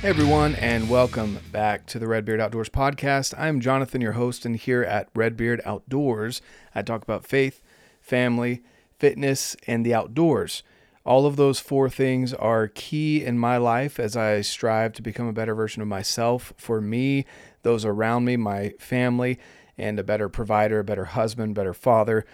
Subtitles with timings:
[0.00, 3.34] Hey everyone, and welcome back to the Redbeard Outdoors podcast.
[3.36, 6.40] I'm Jonathan, your host, and here at Redbeard Outdoors,
[6.72, 7.60] I talk about faith,
[8.00, 8.62] family,
[9.00, 10.62] fitness, and the outdoors.
[11.04, 15.26] All of those four things are key in my life as I strive to become
[15.26, 17.26] a better version of myself for me,
[17.64, 19.36] those around me, my family,
[19.76, 22.24] and a better provider, a better husband, better father.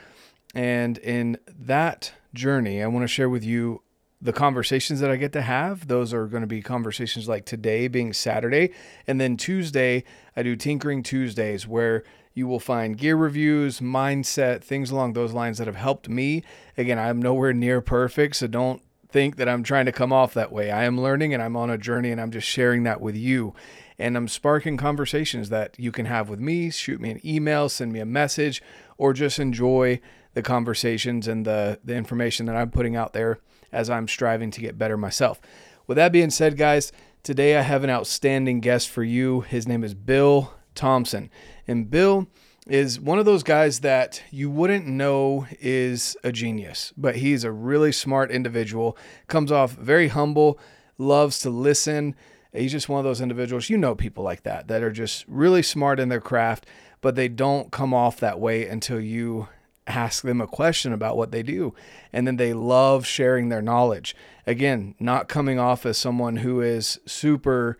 [0.55, 3.81] And in that journey, I want to share with you
[4.25, 7.89] the conversations that I get to have, those are going to be conversations like today
[7.89, 8.71] being Saturday.
[9.07, 10.03] And then Tuesday,
[10.35, 15.59] I do Tinkering Tuesdays where you will find gear reviews, mindset, things along those lines
[15.59, 16.43] that have helped me.
[16.79, 20.51] Again, I'm nowhere near perfect, so don't think that I'm trying to come off that
[20.51, 20.71] way.
[20.71, 23.55] I am learning and I'm on a journey and I'm just sharing that with you.
[23.99, 26.71] And I'm sparking conversations that you can have with me.
[26.71, 28.63] Shoot me an email, send me a message,
[28.97, 30.01] or just enjoy
[30.33, 33.39] the conversations and the, the information that I'm putting out there
[33.75, 35.41] as I'm striving to get better myself.
[35.87, 39.43] With that being said, guys, today I have an outstanding guest for you.
[39.43, 41.31] His name is Bill Thompson.
[41.67, 42.29] And Bill
[42.67, 47.53] is one of those guys that you wouldn't know is a genius, but he's a
[47.53, 50.59] really smart individual, comes off very humble,
[50.97, 52.15] loves to listen.
[52.53, 55.63] He's just one of those individuals, you know, people like that, that are just really
[55.63, 56.67] smart in their craft,
[57.01, 59.49] but they don't come off that way until you
[59.87, 61.75] ask them a question about what they do.
[62.13, 64.17] And then they love sharing their knowledge.
[64.47, 67.79] Again, not coming off as someone who is super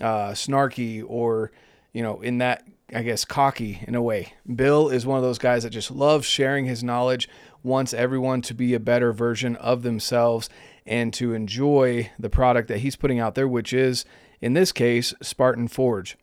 [0.00, 1.50] uh, snarky or,
[1.92, 4.34] you know, in that, I guess, cocky in a way.
[4.54, 7.28] Bill is one of those guys that just loves sharing his knowledge,
[7.62, 10.48] wants everyone to be a better version of themselves
[10.86, 14.04] and to enjoy the product that he's putting out there, which is,
[14.40, 16.16] in this case, Spartan Forge.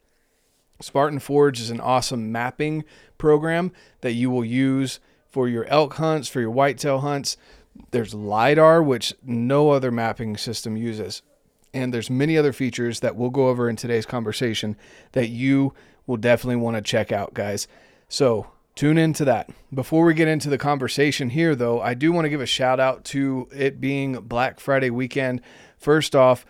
[0.80, 2.84] Spartan Forge is an awesome mapping
[3.18, 5.00] program that you will use
[5.34, 7.38] for your elk hunts, for your whitetail hunts.
[7.90, 11.24] There's LiDAR, which no other mapping system uses.
[11.74, 14.78] And there's many other features that we'll go over in today's conversation
[15.14, 15.74] that you
[16.06, 17.68] will definitely want to check out, guys.
[18.08, 18.46] So
[18.76, 19.50] tune into that.
[19.74, 22.80] Before we get into the conversation here, though, I do want to give a shout
[22.80, 25.42] out to it being Black Friday weekend.
[25.80, 26.46] First off,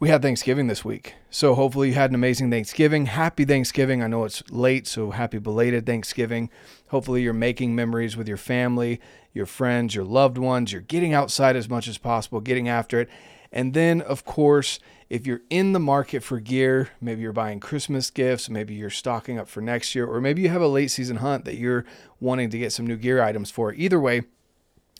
[0.00, 1.14] we had Thanksgiving this week.
[1.28, 3.06] So hopefully you had an amazing Thanksgiving.
[3.06, 4.02] Happy Thanksgiving.
[4.02, 6.50] I know it's late, so happy belated Thanksgiving.
[6.88, 9.00] Hopefully you're making memories with your family,
[9.32, 10.72] your friends, your loved ones.
[10.72, 13.08] You're getting outside as much as possible, getting after it.
[13.50, 14.78] And then, of course,
[15.10, 19.38] if you're in the market for gear, maybe you're buying Christmas gifts, maybe you're stocking
[19.38, 21.84] up for next year, or maybe you have a late season hunt that you're
[22.20, 23.72] wanting to get some new gear items for.
[23.72, 24.22] Either way,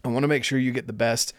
[0.02, 1.34] I want to make sure you get the best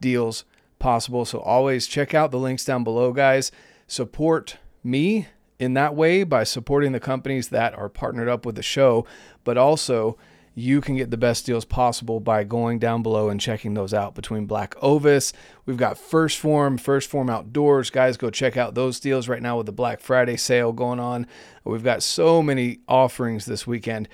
[0.00, 0.44] deals
[0.78, 1.24] possible.
[1.24, 3.52] So always check out the links down below, guys.
[3.86, 5.28] Support me
[5.58, 9.06] in that way by supporting the companies that are partnered up with the show,
[9.44, 10.18] but also
[10.58, 14.14] you can get the best deals possible by going down below and checking those out
[14.14, 15.34] between Black Ovis.
[15.66, 17.90] We've got 1st Phorm, 1st Phorm Outdoors.
[17.90, 21.26] Guys, go check out those deals right now with the Black Friday sale going on.
[21.64, 24.08] We've got so many offerings this weekend.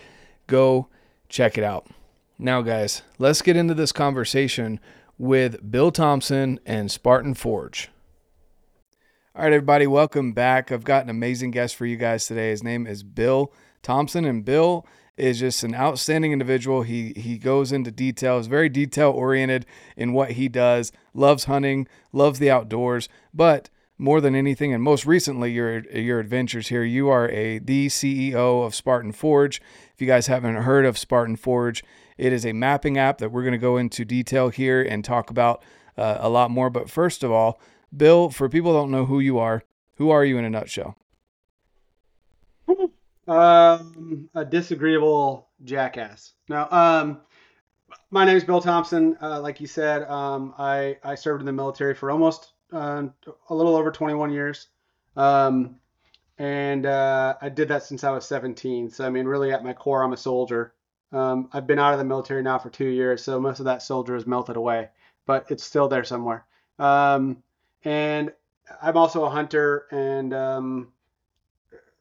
[0.49, 0.89] Go
[1.29, 1.87] check it out.
[2.41, 4.81] Now, guys, let's get into this conversation
[5.19, 7.91] with Bill Thompson and Spartan Forge.
[9.35, 10.71] All right, everybody, welcome back.
[10.71, 12.51] I've got an amazing guest for you guys today.
[12.51, 13.53] His name is Bill
[13.83, 14.87] Thompson, and Bill
[15.17, 16.83] is just an outstanding individual.
[16.83, 22.39] He he goes into detail, very detail oriented in what he does, loves hunting, loves
[22.39, 27.31] the outdoors, but more than anything, and most recently your your adventures here, you are
[27.31, 29.63] a the CEO of Spartan Forge.
[29.95, 31.85] If you guys haven't heard of Spartan Forge,
[32.23, 35.29] it is a mapping app that we're going to go into detail here and talk
[35.29, 35.61] about
[35.99, 36.71] uh, a lot more.
[36.71, 37.61] But first of all,
[37.95, 39.65] Bill, for people don't know who you are,
[39.97, 40.97] who are you in a nutshell?
[43.27, 46.35] Um, a disagreeable jackass.
[46.49, 47.21] Now, um,
[48.13, 49.17] my name is Bill Thompson.
[49.21, 53.05] Uh, like you said, um, I I served in the military for almost uh,
[53.49, 54.69] a little over 21 years.
[55.17, 55.77] Um,
[56.39, 58.91] and uh, I did that since I was 17.
[58.91, 60.73] So I mean, really, at my core, I'm a soldier.
[61.13, 63.83] Um, I've been out of the military now for two years, so most of that
[63.83, 64.89] soldier has melted away,
[65.27, 66.45] but it's still there somewhere.
[66.79, 67.43] Um,
[67.85, 68.33] and
[68.81, 70.93] I'm also a hunter, and um,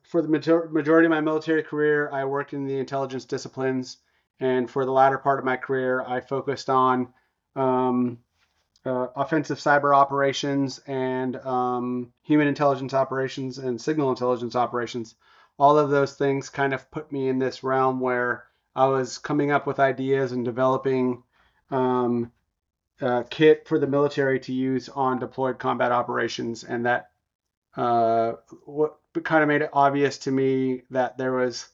[0.04, 3.98] for the major- majority of my military career, I worked in the intelligence disciplines,
[4.40, 7.14] and for the latter part of my career, I focused on
[7.56, 8.20] um,
[8.86, 15.16] uh, offensive cyber operations and um, human intelligence operations and signal intelligence operations.
[15.60, 18.46] All of those things kind of put me in this realm where
[18.76, 21.24] I was coming up with ideas and developing
[21.70, 22.32] um,
[23.02, 27.12] a kit for the military to use on deployed combat operations, and that
[27.76, 28.34] uh,
[28.66, 31.70] what kind of made it obvious to me that there was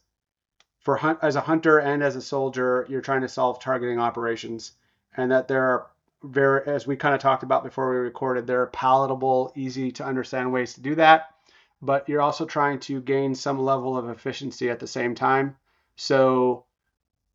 [0.81, 4.71] for hunt as a hunter and as a soldier, you're trying to solve targeting operations,
[5.17, 5.87] and that there are
[6.23, 10.05] very, as we kind of talked about before we recorded, there are palatable, easy to
[10.05, 11.33] understand ways to do that.
[11.81, 15.57] But you're also trying to gain some level of efficiency at the same time.
[15.95, 16.65] So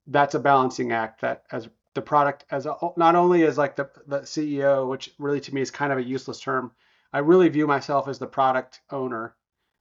[0.07, 3.89] that's a balancing act that as the product as a, not only as like the,
[4.07, 6.73] the CEO, which really to me is kind of a useless term.
[7.13, 9.35] I really view myself as the product owner,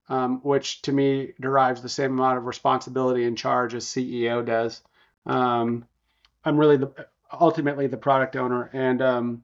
[0.09, 4.81] um, which to me derives the same amount of responsibility and charge as CEO does.
[5.25, 5.85] Um,
[6.43, 9.43] I'm really the ultimately the product owner, and um,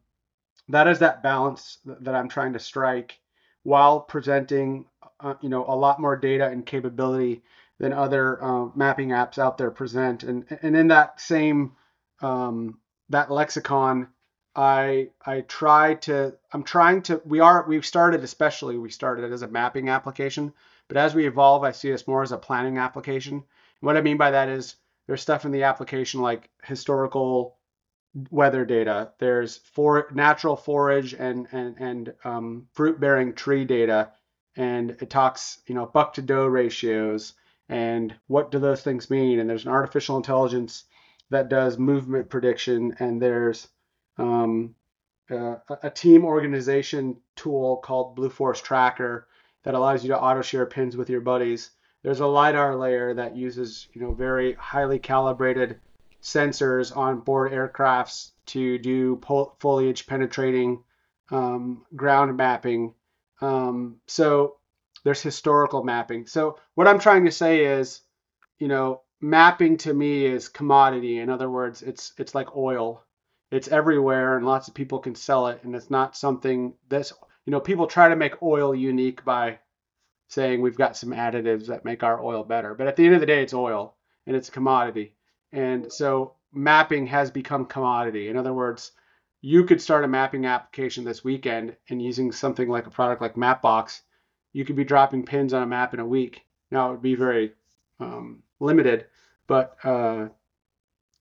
[0.70, 3.20] that is that balance that I'm trying to strike
[3.64, 4.86] while presenting,
[5.20, 7.44] uh, you know, a lot more data and capability
[7.80, 10.24] than other uh, mapping apps out there present.
[10.24, 11.74] And and in that same
[12.22, 12.80] um,
[13.10, 14.08] that lexicon,
[14.56, 19.44] I I try to I'm trying to we are we've started especially we started as
[19.44, 20.54] a mapping application,
[20.88, 23.44] but as we evolve, I see us more as a planning application.
[23.82, 24.76] what I mean by that is
[25.06, 27.58] there's stuff in the application like historical
[28.32, 29.12] weather data.
[29.20, 34.12] There's for natural forage and and and um, fruit bearing tree data,
[34.56, 37.34] and it talks you know buck to doe ratios
[37.70, 39.40] and what do those things mean.
[39.40, 40.86] And there's an artificial intelligence
[41.30, 43.68] that does movement prediction, and there's
[44.18, 44.76] um,
[45.30, 49.28] uh, a team organization tool called Blue Force Tracker
[49.64, 51.72] that allows you to auto share pins with your buddies.
[52.04, 55.80] There's a lidar layer that uses you know very highly calibrated
[56.22, 59.20] sensors on board aircrafts to do
[59.60, 60.84] foliage penetrating
[61.32, 62.94] um, ground mapping.
[63.42, 64.57] Um, so
[65.08, 66.28] there's historical mapping.
[66.28, 68.02] So what I'm trying to say is,
[68.60, 71.20] you know, mapping to me is commodity.
[71.20, 73.06] In other words, it's it's like oil.
[73.50, 77.14] It's everywhere and lots of people can sell it and it's not something that's
[77.46, 79.60] you know, people try to make oil unique by
[80.28, 82.76] saying we've got some additives that make our oil better.
[82.76, 83.96] But at the end of the day, it's oil
[84.26, 85.16] and it's a commodity.
[85.54, 88.28] And so mapping has become commodity.
[88.28, 88.92] In other words,
[89.40, 93.36] you could start a mapping application this weekend and using something like a product like
[93.36, 94.02] Mapbox,
[94.54, 96.46] you could be dropping pins on a map in a week.
[96.72, 97.54] Now it would be very
[98.00, 99.06] um, limited,
[99.48, 100.28] but uh,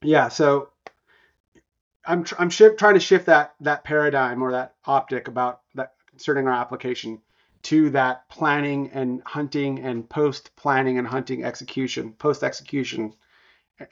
[0.03, 0.29] yeah.
[0.29, 0.71] So
[2.05, 5.95] I'm tr- I'm sh- trying to shift that that paradigm or that optic about that
[6.09, 7.21] concerning our application
[7.63, 13.13] to that planning and hunting and post planning and hunting execution, post execution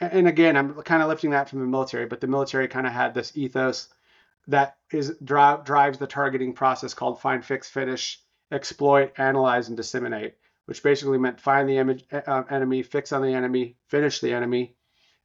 [0.01, 2.93] and again, I'm kind of lifting that from the military, but the military kind of
[2.93, 3.89] had this ethos
[4.47, 8.21] that is drives the targeting process called find, fix, finish,
[8.55, 10.35] exploit, analyze, and disseminate,
[10.67, 14.77] which basically meant find the image, uh, enemy, fix on the enemy, finish the enemy,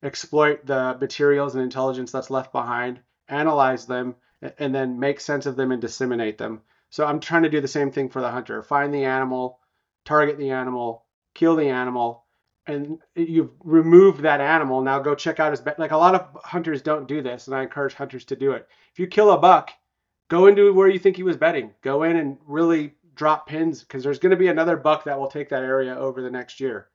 [0.04, 4.16] exploit the materials and intelligence that's left behind, analyze them,
[4.58, 6.62] and then make sense of them and disseminate them.
[6.90, 8.64] So I'm trying to do the same thing for the hunter.
[8.64, 9.60] Find the animal,
[10.06, 11.06] target the animal,
[11.36, 12.26] kill the animal,
[12.66, 14.82] and you've removed that animal.
[14.82, 15.76] Now go check out his bed.
[15.78, 18.68] Like a lot of hunters don't do this, and I encourage hunters to do it.
[18.92, 19.72] If you kill a buck,
[20.30, 21.74] go into where you think he was bedding.
[21.82, 25.28] Go in and really drop pins because there's going to be another buck that will
[25.28, 26.88] take that area over the next year.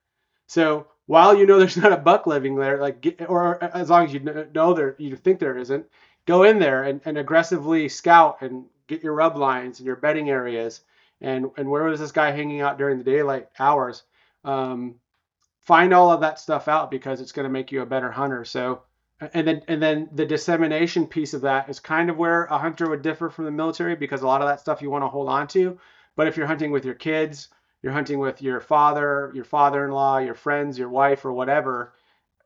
[0.46, 4.06] So while you know there's not a buck living there, like get, or as long
[4.06, 5.86] as you know there, you think there isn't,
[6.26, 10.30] go in there and, and aggressively scout and get your rub lines and your bedding
[10.30, 10.80] areas
[11.20, 14.02] and and where was this guy hanging out during the daylight hours.
[14.44, 14.96] Um,
[15.60, 18.44] find all of that stuff out because it's going to make you a better hunter.
[18.44, 18.82] So,
[19.32, 22.88] and then and then the dissemination piece of that is kind of where a hunter
[22.88, 25.28] would differ from the military because a lot of that stuff you want to hold
[25.28, 25.78] on to.
[26.16, 27.48] But if you're hunting with your kids,
[27.82, 31.92] you're hunting with your father, your father-in-law, your friends, your wife, or whatever,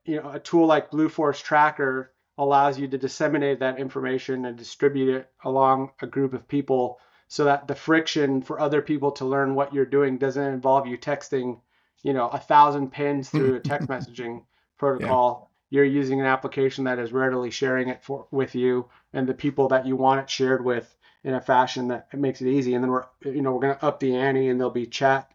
[0.05, 4.57] you know, a tool like Blue Force Tracker allows you to disseminate that information and
[4.57, 9.27] distribute it along a group of people so that the friction for other people to
[9.27, 11.61] learn what you're doing doesn't involve you texting
[12.03, 14.43] you know a thousand pins through a text messaging
[14.79, 15.77] protocol yeah.
[15.77, 19.69] you're using an application that is readily sharing it for with you and the people
[19.69, 20.97] that you want it shared with
[21.29, 22.75] in a fashion that makes it easy.
[22.75, 25.31] And then we're you know we're going to up the ante and there'll be chat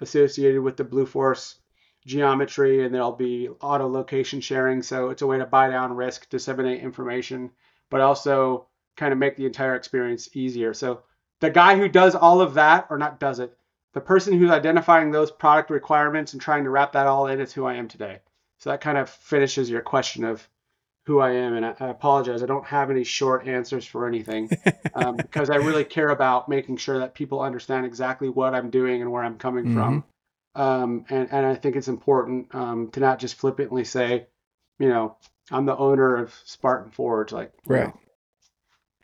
[0.00, 1.54] associated with the blue force
[2.04, 4.82] geometry and there'll be auto location sharing.
[4.82, 7.52] So it's a way to buy down risk disseminate information
[7.88, 10.74] but also kind of make the entire experience easier.
[10.74, 11.02] So
[11.40, 13.56] the guy who does all of that or not does it
[13.92, 17.52] the person who's identifying those product requirements and trying to wrap that all in is
[17.52, 18.18] who I am today.
[18.58, 20.46] So that kind of finishes your question of
[21.06, 21.54] who I am.
[21.54, 24.50] And I, I apologize, I don't have any short answers for anything
[24.94, 29.02] um, because I really care about making sure that people understand exactly what I'm doing
[29.02, 29.74] and where I'm coming mm-hmm.
[29.74, 30.04] from.
[30.56, 34.26] Um, and, and I think it's important um, to not just flippantly say,
[34.78, 35.16] you know,
[35.50, 37.30] I'm the owner of Spartan Forge.
[37.30, 37.86] Like, right.
[37.86, 38.00] Know.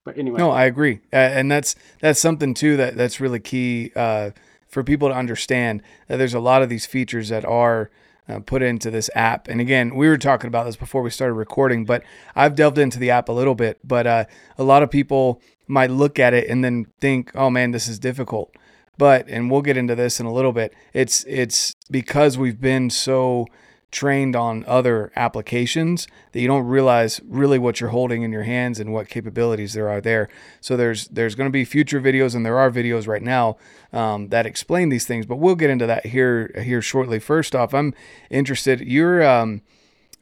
[0.04, 0.38] But anyway.
[0.38, 1.00] No, I agree.
[1.12, 3.92] Uh, and that's, that's something too, that that's really key.
[3.94, 4.30] Uh,
[4.66, 7.90] for people to understand that there's a lot of these features that are
[8.28, 9.48] uh, put into this app.
[9.48, 12.02] And again, we were talking about this before we started recording, but
[12.34, 13.78] I've delved into the app a little bit.
[13.84, 14.24] But uh,
[14.58, 17.98] a lot of people might look at it and then think, "Oh man, this is
[17.98, 18.54] difficult."
[18.98, 20.74] But and we'll get into this in a little bit.
[20.92, 23.46] It's it's because we've been so
[23.92, 28.80] trained on other applications that you don't realize really what you're holding in your hands
[28.80, 30.28] and what capabilities there are there.
[30.60, 33.58] So there's there's going to be future videos and there are videos right now
[33.92, 37.20] um, that explain these things, but we'll get into that here here shortly.
[37.20, 37.94] First off, I'm
[38.30, 38.80] interested.
[38.80, 39.62] You're um,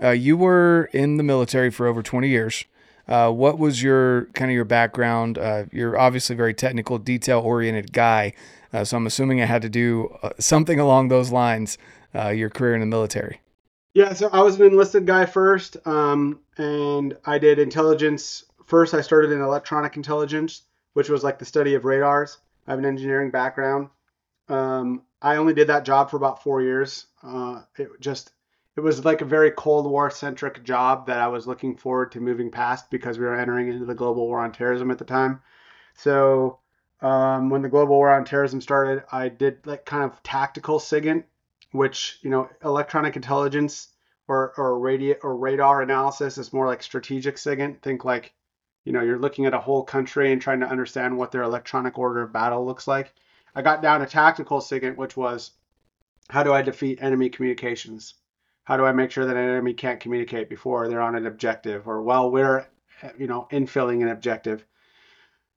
[0.03, 2.65] uh, you were in the military for over 20 years.
[3.07, 5.39] Uh, what was your kind of your background?
[5.39, 8.33] Uh, you're obviously a very technical, detail oriented guy.
[8.73, 11.77] Uh, so I'm assuming it had to do uh, something along those lines.
[12.13, 13.41] Uh, your career in the military.
[13.95, 18.45] Yeah, so I was an enlisted guy first, um, and I did intelligence.
[18.65, 22.39] First, I started in electronic intelligence, which was like the study of radars.
[22.67, 23.89] I have an engineering background.
[24.49, 27.07] Um, I only did that job for about four years.
[27.23, 28.33] Uh, it just
[28.77, 32.21] it was like a very Cold War centric job that I was looking forward to
[32.21, 35.43] moving past because we were entering into the global war on terrorism at the time.
[35.95, 36.61] So
[37.01, 41.25] um, when the global war on terrorism started, I did like kind of tactical SIGINT
[41.73, 43.89] which you know electronic intelligence
[44.29, 47.83] or or radio or radar analysis is more like strategic SIGINT.
[47.83, 48.33] Think like
[48.85, 51.99] you know you're looking at a whole country and trying to understand what their electronic
[51.99, 53.13] order of battle looks like.
[53.55, 55.53] I got down to tactical SIGINT, which was
[56.29, 58.15] how do I defeat enemy communications?
[58.65, 61.89] How do I make sure that an enemy can't communicate before they're on an objective
[61.89, 62.67] or while we're
[63.19, 64.65] you know infilling an objective?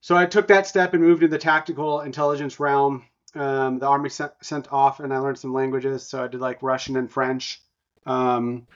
[0.01, 3.05] So I took that step and moved in the tactical intelligence realm
[3.35, 6.07] um, the army sent, sent off, and I learned some languages.
[6.07, 7.61] So I did like Russian and French.
[8.05, 8.67] Um,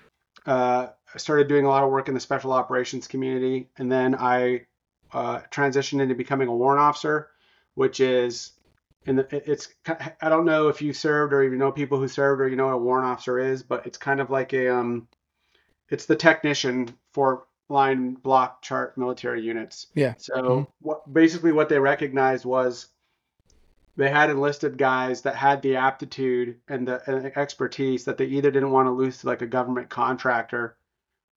[0.45, 4.15] uh, I started doing a lot of work in the special operations community, and then
[4.15, 4.65] I
[5.13, 7.29] uh, transitioned into becoming a warrant officer,
[7.75, 8.51] which is
[9.05, 9.69] in the it's
[10.21, 12.65] I don't know if you served or you know people who served or you know
[12.65, 15.07] what a warrant officer is, but it's kind of like a um,
[15.89, 19.87] it's the technician for line block chart military units.
[19.93, 20.15] Yeah.
[20.17, 20.71] So mm-hmm.
[20.81, 22.87] what basically what they recognized was
[23.97, 28.51] they had enlisted guys that had the aptitude and the, and expertise that they either
[28.51, 30.77] didn't want to lose to like a government contractor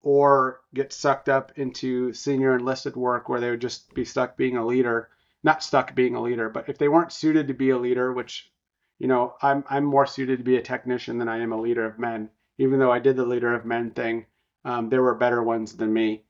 [0.02, 4.58] or get sucked up into senior enlisted work where they would just be stuck being
[4.58, 5.10] a leader.
[5.42, 8.52] Not stuck being a leader but if they weren't suited to be a leader which
[9.00, 11.86] you know i'm i'm more suited to be a technician than i am a leader
[11.86, 12.30] of men.
[12.58, 14.26] Even though i did the leader of men thing
[14.66, 16.26] um, there were better ones than me.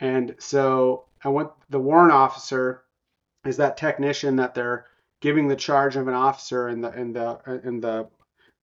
[0.00, 2.84] And so i went the warrant officer
[3.44, 4.86] is that technician that they're
[5.24, 8.06] giving the charge of an officer and the and the and the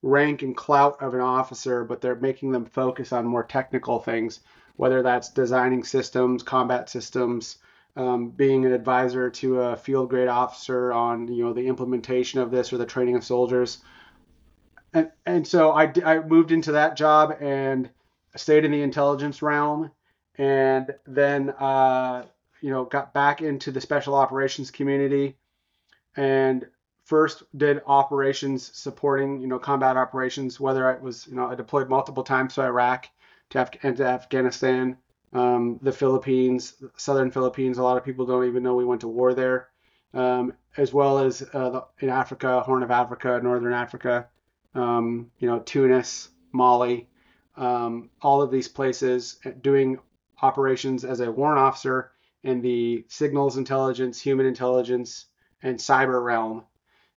[0.03, 4.41] rank and clout of an officer, but they're making them focus on more technical things,
[4.75, 7.57] whether that's designing systems, combat systems,
[7.95, 12.51] um, being an advisor to a field grade officer on you know the implementation of
[12.51, 13.79] this or the training of soldiers.
[14.93, 17.89] And and so I I moved into that job and
[18.35, 19.89] stayed in the intelligence realm,
[20.37, 22.25] and then uh,
[22.61, 25.37] you know got back into the special operations community
[26.15, 26.65] and
[27.05, 31.89] first did operations supporting you know combat operations whether it was you know i deployed
[31.89, 33.07] multiple times to iraq
[33.49, 34.97] to, Af- and to afghanistan
[35.33, 37.77] um, the philippines southern philippines.
[37.77, 39.69] A lot of people don't even know we went to war there
[40.13, 44.27] um, as well as uh, the, in africa horn of africa northern africa
[44.75, 47.07] um, you know tunis mali
[47.57, 49.97] um, all of these places uh, doing
[50.41, 52.11] operations as a warrant officer
[52.43, 55.25] in the signals intelligence human intelligence
[55.63, 56.63] and cyber realm.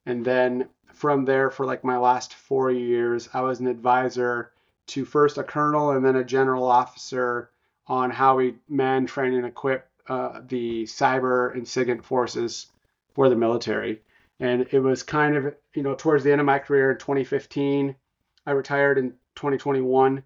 [0.05, 4.51] And then from there, for like my last four years, I was an advisor
[4.87, 7.49] to first a colonel and then a general officer
[7.87, 12.67] on how we man, train, and equip uh, the cyber and SIGINT forces
[13.13, 14.01] for the military.
[14.39, 17.95] And it was kind of, you know, towards the end of my career in 2015.
[18.45, 20.23] I retired in 2021,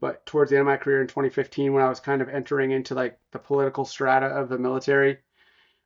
[0.00, 2.72] but towards the end of my career in 2015, when I was kind of entering
[2.72, 5.18] into like the political strata of the military,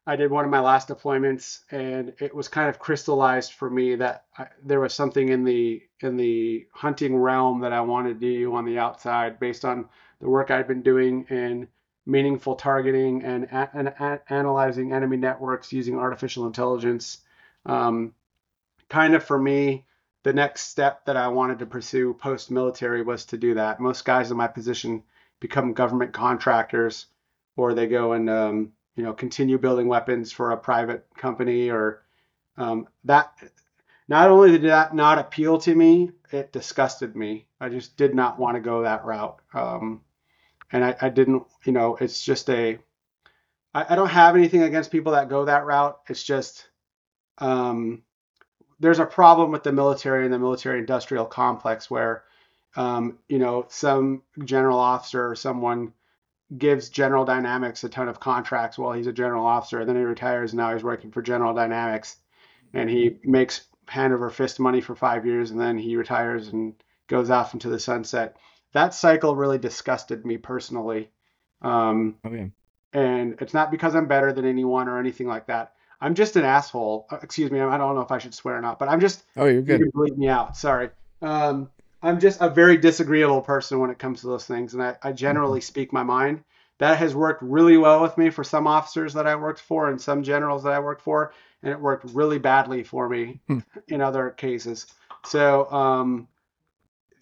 [0.09, 3.97] I did one of my last deployments, and it was kind of crystallized for me
[3.97, 8.39] that I, there was something in the in the hunting realm that I wanted to
[8.39, 9.89] do on the outside, based on
[10.21, 11.69] the work I'd been doing in
[12.07, 17.19] meaningful targeting and, and analyzing enemy networks using artificial intelligence.
[17.67, 18.15] Um,
[18.89, 19.87] kind of for me,
[20.23, 23.81] the next step that I wanted to pursue post military was to do that.
[23.81, 25.03] Most guys in my position
[25.41, 27.07] become government contractors,
[27.57, 32.03] or they go and um, you know continue building weapons for a private company or
[32.57, 33.33] um, that
[34.09, 37.47] not only did that not appeal to me it disgusted me.
[37.61, 39.39] I just did not want to go that route.
[39.55, 40.03] Um,
[40.73, 42.79] and I, I, didn't you know it's just a
[43.75, 46.01] I, I, don't have anything against people that go that route.
[46.09, 46.69] It's just
[47.39, 48.03] um,
[48.81, 52.25] there's a problem with the military and the military industrial complex where
[52.77, 55.93] um, you know, some general officer or someone
[56.57, 60.03] gives General Dynamics a ton of contracts while he's a general officer, and then he
[60.03, 60.53] retires.
[60.53, 62.17] And now he's working for General Dynamics,
[62.73, 66.75] and he makes hand over fist money for five years, and then he retires and
[67.09, 68.37] goes off into the sunset.
[68.73, 71.11] That cycle really disgusted me personally.
[71.63, 72.51] Um, Okay.
[72.93, 75.73] and it's not because I'm better than anyone or anything like that.
[76.01, 77.07] I'm just an asshole.
[77.11, 77.61] Uh, Excuse me.
[77.61, 79.63] I don't know if I should swear or not, but I'm just Oh, you're you
[79.63, 79.81] good.
[79.81, 80.57] can bleep me out.
[80.57, 80.91] Sorry.
[81.23, 81.71] Um,
[82.07, 85.13] I'm just a very disagreeable person when it comes to those things, and I, I
[85.13, 86.45] generally speak my mind.
[86.79, 90.01] That has worked really well with me for some officers that I worked for and
[90.01, 91.33] some generals that I worked for,
[91.63, 93.59] and it worked really badly for me Hmm.
[93.89, 94.87] in other cases.
[95.25, 96.29] So, um,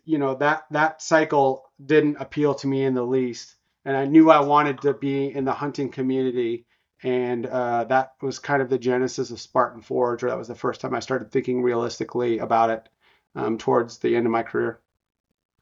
[0.05, 3.55] you know that that cycle didn't appeal to me in the least,
[3.87, 6.67] and I knew I wanted to be in the hunting community,
[7.03, 10.25] and uh, that was kind of the genesis of Spartan Forge.
[10.25, 12.88] Or that was the first time I started thinking realistically about it
[13.35, 14.81] um, towards the end of my career.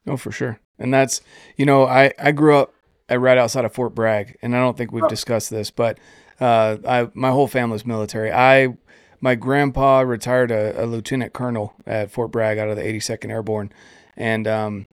[0.07, 0.59] Oh, for sure.
[0.79, 1.21] And that's,
[1.55, 2.73] you know, I, I grew up
[3.09, 5.07] at right outside of Fort Bragg, and I don't think we've Oh.
[5.07, 5.97] discussed this, but
[6.41, 8.31] uh, I my whole family's military.
[8.31, 8.75] I
[9.21, 13.71] my grandpa retired a, a lieutenant colonel at Fort Bragg out of the 82nd Airborne,
[14.17, 14.87] and um,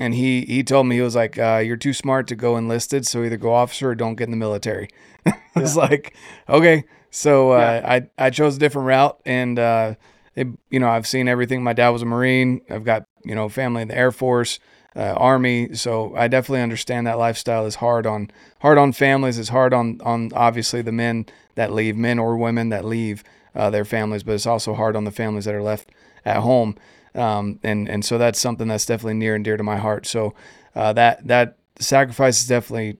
[0.00, 3.06] and he he told me he was like, uh, "You're too smart to go enlisted,
[3.06, 4.88] so either go officer or don't get in the military."
[5.26, 6.14] I was like,
[6.48, 7.80] "Okay." So uh,
[8.18, 9.94] I I chose a different route, and uh,
[10.34, 11.62] you know I've seen everything.
[11.62, 12.62] My dad was a Marine.
[12.70, 14.58] I've got you know family in the Air Force,
[14.96, 15.74] uh, Army.
[15.74, 19.38] So I definitely understand that lifestyle is hard on hard on families.
[19.38, 23.22] It's hard on on obviously the men that leave, men or women that leave
[23.54, 25.90] uh, their families, but it's also hard on the families that are left
[26.24, 26.76] at home.
[27.14, 30.06] Um, and and so that's something that's definitely near and dear to my heart.
[30.06, 30.34] So
[30.74, 32.98] uh, that that sacrifice is definitely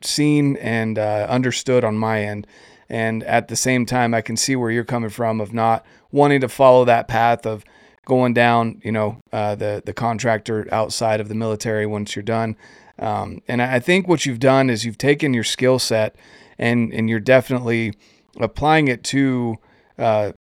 [0.00, 2.46] seen and uh, understood on my end.
[2.88, 6.40] And at the same time, I can see where you're coming from of not wanting
[6.40, 7.64] to follow that path of
[8.08, 12.56] going down, you know, uh, the the contractor outside of the military once you're done.
[12.98, 16.16] Um, and I think what you've done is you've taken your skill set
[16.58, 17.92] and and you're definitely
[18.40, 19.56] applying it to,
[19.98, 20.32] uh,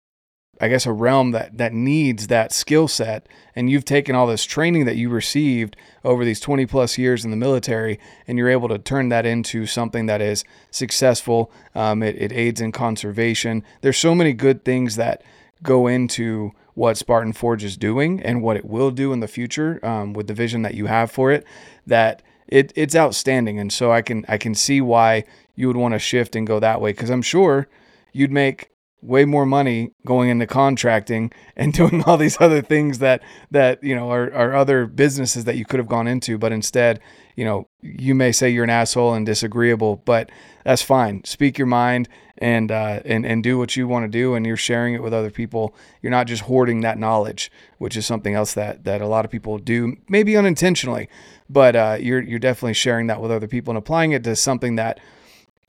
[0.60, 3.28] I guess, a realm that that needs that skill set.
[3.54, 7.30] And you've taken all this training that you received over these 20 plus years in
[7.30, 11.50] the military, and you're able to turn that into something that is successful.
[11.74, 13.64] Um, it, it aids in conservation.
[13.80, 15.22] There's so many good things that
[15.62, 19.84] go into what Spartan Forge is doing and what it will do in the future
[19.84, 21.44] um, with the vision that you have for it.
[21.86, 25.94] That it, it's outstanding, and so I can I can see why you would want
[25.94, 27.66] to shift and go that way because I'm sure
[28.12, 28.70] you'd make
[29.02, 33.94] way more money going into contracting and doing all these other things that that you
[33.94, 36.38] know are, are other businesses that you could have gone into.
[36.38, 37.00] But instead
[37.36, 40.30] you know you may say you're an asshole and disagreeable but
[40.64, 41.24] that's fine.
[41.24, 44.56] Speak your mind and uh, and and do what you want to do and you're
[44.56, 45.74] sharing it with other people.
[46.02, 49.30] You're not just hoarding that knowledge which is something else that that a lot of
[49.30, 51.08] people do maybe unintentionally
[51.48, 54.76] but uh, you're you're definitely sharing that with other people and applying it to something
[54.76, 54.98] that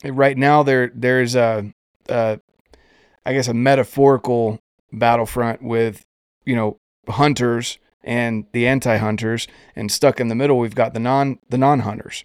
[0.06, 1.74] right now there there's a,
[2.10, 2.40] a
[3.26, 4.60] I guess a metaphorical
[4.92, 6.06] battlefront with
[6.46, 11.40] you know hunters and the anti-hunters and stuck in the middle we've got the non
[11.50, 12.24] the non-hunters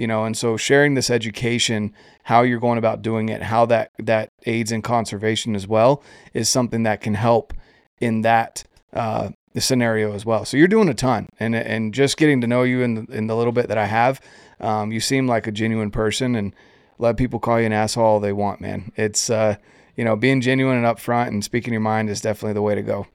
[0.00, 1.92] you know and so sharing this education
[2.24, 6.48] how you're going about doing it how that that aids in conservation as well is
[6.48, 7.52] something that can help
[8.00, 10.44] in that uh, scenario as well.
[10.44, 13.26] So you're doing a ton and and just getting to know you in the, in
[13.26, 14.20] the little bit that I have
[14.60, 16.54] um, you seem like a genuine person and
[16.98, 18.92] let people call you an asshole all they want man.
[18.96, 19.56] It's uh
[19.96, 22.82] you know being genuine and upfront and speaking your mind is definitely the way to
[22.82, 23.06] go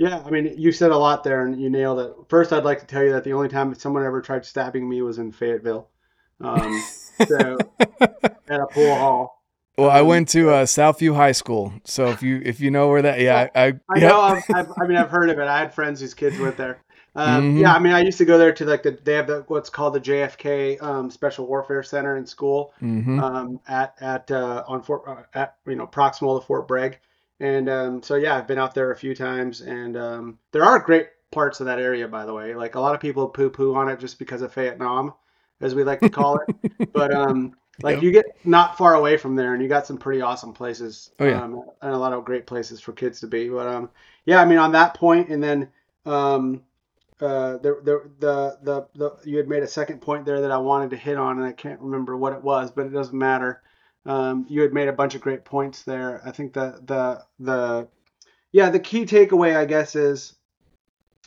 [0.00, 2.14] Yeah, I mean, you said a lot there and you nailed it.
[2.28, 5.02] First, I'd like to tell you that the only time someone ever tried stabbing me
[5.02, 5.90] was in Fayetteville.
[6.40, 6.88] Um,
[7.28, 7.72] so
[8.48, 9.44] at a pool hall.
[9.78, 12.88] Well, I Um, went to uh, Southview High School, so if you if you know
[12.88, 14.00] where that, yeah, I, I, I yeah.
[14.00, 14.20] know.
[14.20, 15.46] I've, I've, I mean, I've heard of it.
[15.48, 16.82] I had friends whose kids went there.
[17.16, 17.56] Um, Mhm.
[17.56, 19.68] Yeah, I mean, I used to go there to like the they have the what's
[19.70, 24.82] called the JFK um, Special Warfare Center in school hmm um, at at uh, on
[24.82, 27.00] Fort uh, at you know proximal to Fort Bragg,
[27.40, 30.78] and um, so yeah, I've been out there a few times, and um, there are
[30.78, 32.54] great parts of that area, by the way.
[32.54, 35.14] Like a lot of people poo poo on it just because of Fayettenam,
[35.60, 36.48] as we like to call it,
[36.92, 38.02] but um, like Yep.
[38.02, 41.24] you get not far away from there, and you got some pretty awesome places, Oh,
[41.26, 41.42] yeah.
[41.42, 43.48] um, and a lot of great places for kids to be.
[43.48, 43.90] But um,
[44.26, 45.70] yeah, I mean, on that point, and then
[46.06, 46.62] um,
[47.20, 50.58] uh, the, the the the the you had made a second point there that I
[50.58, 53.62] wanted to hit on, and I can't remember what it was, but it doesn't matter.
[54.06, 56.22] Um, you had made a bunch of great points there.
[56.24, 57.88] I think the the the
[58.52, 60.34] yeah the key takeaway I guess is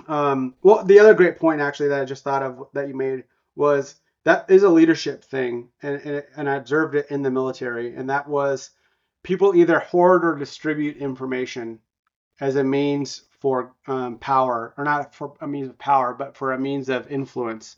[0.07, 3.25] um, well the other great point actually that I just thought of that you made
[3.55, 7.95] was that is a leadership thing, and and, and I observed it in the military,
[7.95, 8.71] and that was
[9.21, 11.79] people either hoard or distribute information
[12.39, 16.53] as a means for um, power, or not for a means of power, but for
[16.53, 17.77] a means of influence.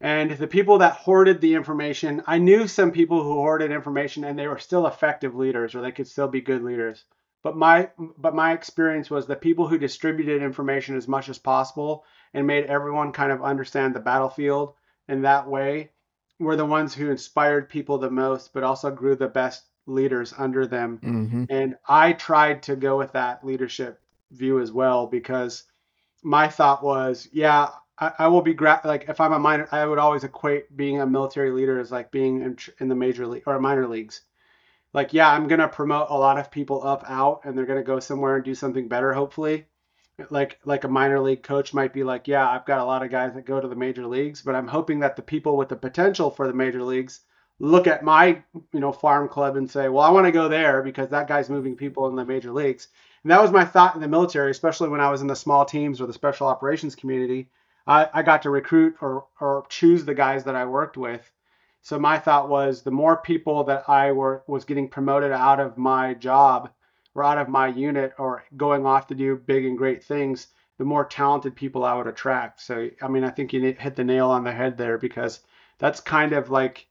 [0.00, 4.38] And the people that hoarded the information, I knew some people who hoarded information and
[4.38, 7.04] they were still effective leaders or they could still be good leaders.
[7.42, 12.04] But my but my experience was the people who distributed information as much as possible
[12.34, 14.74] and made everyone kind of understand the battlefield
[15.08, 15.90] in that way
[16.38, 20.66] were the ones who inspired people the most, but also grew the best leaders under
[20.66, 21.00] them.
[21.02, 21.44] Mm-hmm.
[21.48, 25.64] And I tried to go with that leadership view as well because
[26.22, 29.84] my thought was, yeah, I, I will be gra- like if I'm a minor, I
[29.86, 33.44] would always equate being a military leader as like being in, in the major league
[33.46, 34.22] or minor leagues.
[34.92, 38.00] Like, yeah, I'm gonna promote a lot of people up out, and they're gonna go
[38.00, 39.66] somewhere and do something better, hopefully.
[40.30, 43.10] Like like a minor league coach might be like, yeah, I've got a lot of
[43.10, 45.76] guys that go to the major leagues, but I'm hoping that the people with the
[45.76, 47.20] potential for the major leagues
[47.60, 50.82] look at my you know farm club and say, well, I want to go there
[50.82, 52.88] because that guy's moving people in the major leagues.
[53.24, 55.64] And that was my thought in the military, especially when I was in the small
[55.64, 57.50] teams or the special operations community.
[57.88, 61.30] I, I got to recruit or, or choose the guys that I worked with.
[61.80, 65.78] So my thought was the more people that I were was getting promoted out of
[65.78, 66.70] my job
[67.14, 70.84] or out of my unit or going off to do big and great things, the
[70.84, 72.60] more talented people I would attract.
[72.60, 75.40] So I mean, I think you hit the nail on the head there because
[75.78, 76.86] that's kind of like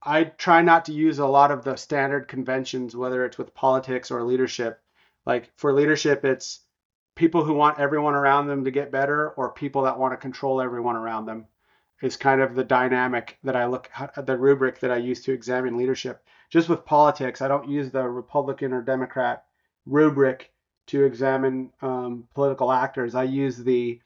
[0.00, 4.12] I try not to use a lot of the standard conventions, whether it's with politics
[4.12, 4.80] or leadership.
[5.24, 6.60] Like for leadership, it's
[7.16, 10.60] people who want everyone around them to get better or people that want to control
[10.60, 11.46] everyone around them
[12.02, 15.32] is kind of the dynamic that I look at the rubric that I use to
[15.32, 16.22] examine leadership.
[16.50, 19.44] Just with politics, I don't use the Republican or Democrat
[19.86, 20.52] rubric
[20.88, 23.14] to examine um, political actors.
[23.14, 24.00] I use the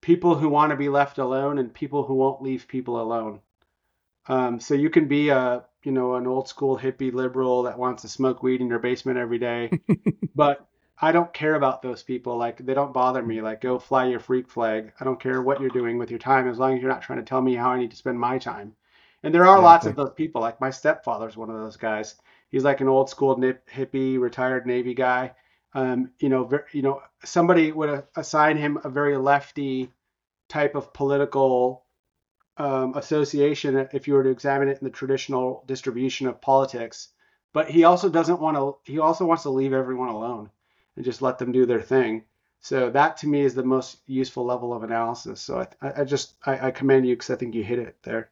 [0.00, 3.40] people who want to be left alone and people who won't leave people alone.
[4.26, 8.02] Um, so you can be a you know an old school hippie liberal that wants
[8.02, 9.70] to smoke weed in your basement every day,
[10.34, 10.66] but
[11.00, 12.36] I don't care about those people.
[12.36, 13.42] Like they don't bother me.
[13.42, 14.92] Like go fly your freak flag.
[15.00, 17.18] I don't care what you're doing with your time as long as you're not trying
[17.18, 18.76] to tell me how I need to spend my time.
[19.22, 20.40] And there are lots of those people.
[20.40, 22.14] Like my stepfather's one of those guys.
[22.50, 25.32] He's like an old school nip, hippie, retired Navy guy.
[25.72, 29.90] Um, you know, ver- you know, somebody would assign him a very lefty
[30.48, 31.84] type of political
[32.56, 37.08] um, association if you were to examine it in the traditional distribution of politics.
[37.52, 38.76] But he also doesn't want to.
[38.84, 40.50] He also wants to leave everyone alone
[40.96, 42.24] and just let them do their thing.
[42.60, 45.40] So that to me is the most useful level of analysis.
[45.40, 48.30] So I, I just I, I commend you because I think you hit it there.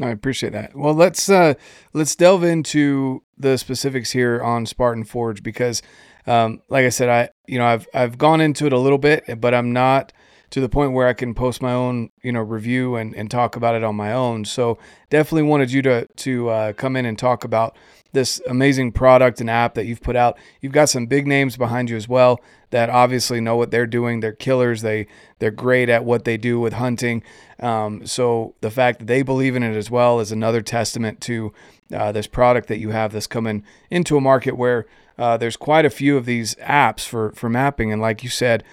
[0.00, 0.76] I appreciate that.
[0.76, 1.54] Well, let's uh,
[1.92, 5.82] let's delve into the specifics here on Spartan Forge because,
[6.26, 9.40] um, like I said, I you know I've I've gone into it a little bit,
[9.40, 10.12] but I'm not
[10.50, 13.54] to the point where I can post my own, you know, review and, and talk
[13.56, 14.44] about it on my own.
[14.44, 14.78] So
[15.10, 17.76] definitely wanted you to to uh, come in and talk about
[18.12, 20.38] this amazing product and app that you've put out.
[20.60, 22.40] You've got some big names behind you as well
[22.70, 24.20] that obviously know what they're doing.
[24.20, 24.82] They're killers.
[24.82, 25.06] They
[25.38, 27.22] they're great at what they do with hunting.
[27.60, 31.52] Um, so the fact that they believe in it as well is another testament to
[31.92, 34.86] uh, this product that you have that's coming into a market where
[35.18, 37.92] uh, there's quite a few of these apps for for mapping.
[37.92, 38.64] And like you said,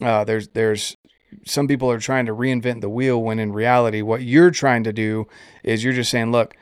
[0.00, 0.96] uh, there's there's
[1.44, 4.92] some people are trying to reinvent the wheel when in reality what you're trying to
[4.92, 5.26] do
[5.62, 6.54] is you're just saying look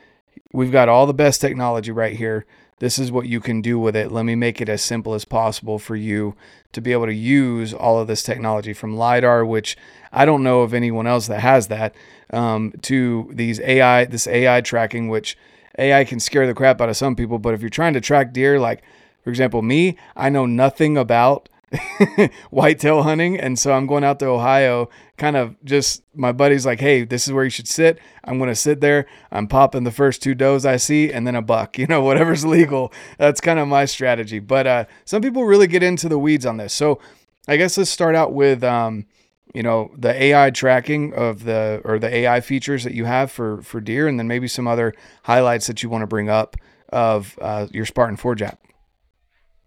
[0.56, 2.46] we've got all the best technology right here.
[2.78, 4.10] This is what you can do with it.
[4.10, 6.34] Let me make it as simple as possible for you
[6.76, 9.78] to be able to use all of this technology from lidar which
[10.12, 11.94] i don't know of anyone else that has that
[12.34, 15.38] um, to these ai this ai tracking which
[15.78, 18.30] ai can scare the crap out of some people but if you're trying to track
[18.30, 18.82] deer like
[19.24, 21.48] for example me i know nothing about
[22.50, 23.38] whitetail hunting.
[23.38, 27.26] And so I'm going out to Ohio, kind of just my buddy's like, hey, this
[27.26, 27.98] is where you should sit.
[28.24, 29.06] I'm going to sit there.
[29.32, 32.44] I'm popping the first two does I see and then a buck, you know, whatever's
[32.44, 32.92] legal.
[33.18, 34.38] That's kind of my strategy.
[34.38, 36.72] But uh, some people really get into the weeds on this.
[36.72, 37.00] So
[37.48, 39.06] I guess let's start out with, um,
[39.54, 43.62] you know, the AI tracking of the, or the AI features that you have for,
[43.62, 46.56] for deer, and then maybe some other highlights that you want to bring up
[46.90, 48.60] of uh, your Spartan Forge app.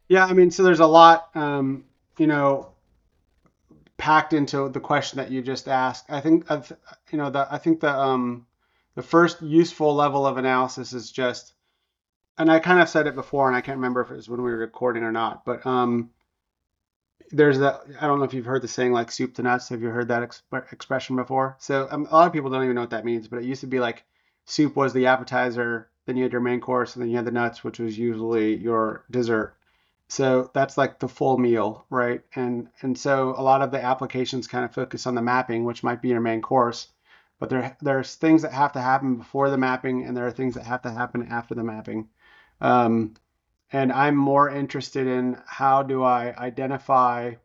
[0.10, 1.30] Yeah, I mean, so there's a lot.
[1.36, 1.86] Um,
[2.20, 2.74] you know,
[3.98, 6.06] packed into the question that you just asked.
[6.10, 6.46] I think,
[7.12, 8.46] you know, the, I think the um,
[8.96, 11.54] the first useful level of analysis is just,
[12.38, 14.42] and I kind of said it before, and I can't remember if it was when
[14.42, 16.10] we were recording or not, but um,
[17.32, 17.82] there's that.
[18.00, 19.70] I don't know if you've heard the saying like soup to nuts.
[19.70, 21.56] Have you heard that exp- expression before?
[21.60, 23.62] So um, a lot of people don't even know what that means, but it used
[23.62, 24.04] to be like
[24.46, 27.32] soup was the appetizer, then you had your main course, and then you had the
[27.32, 29.56] nuts, which was usually your dessert.
[30.10, 32.22] So that's like the full meal, right?
[32.36, 35.84] And and so a lot of the applications kind of focus on the mapping, which
[35.84, 36.88] might be your main course,
[37.40, 40.56] but there there's things that have to happen before the mapping, and there are things
[40.56, 42.10] that have to happen after the mapping.
[42.60, 43.14] Um,
[43.72, 47.36] and I'm more interested in how do I identify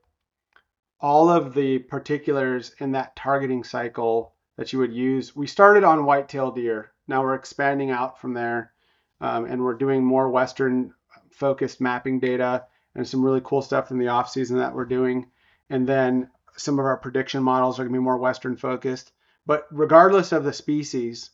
[1.01, 5.37] all of the particulars in that targeting cycle that you would use.
[5.37, 6.93] We started on whitetail deer.
[7.07, 8.73] Now we're expanding out from there,
[9.21, 10.95] um, and we're doing more Western
[11.35, 15.27] focused mapping data and some really cool stuff in the off season that we're doing.
[15.71, 19.13] And then some of our prediction models are going to be more Western focused.
[19.47, 21.31] But regardless of the species,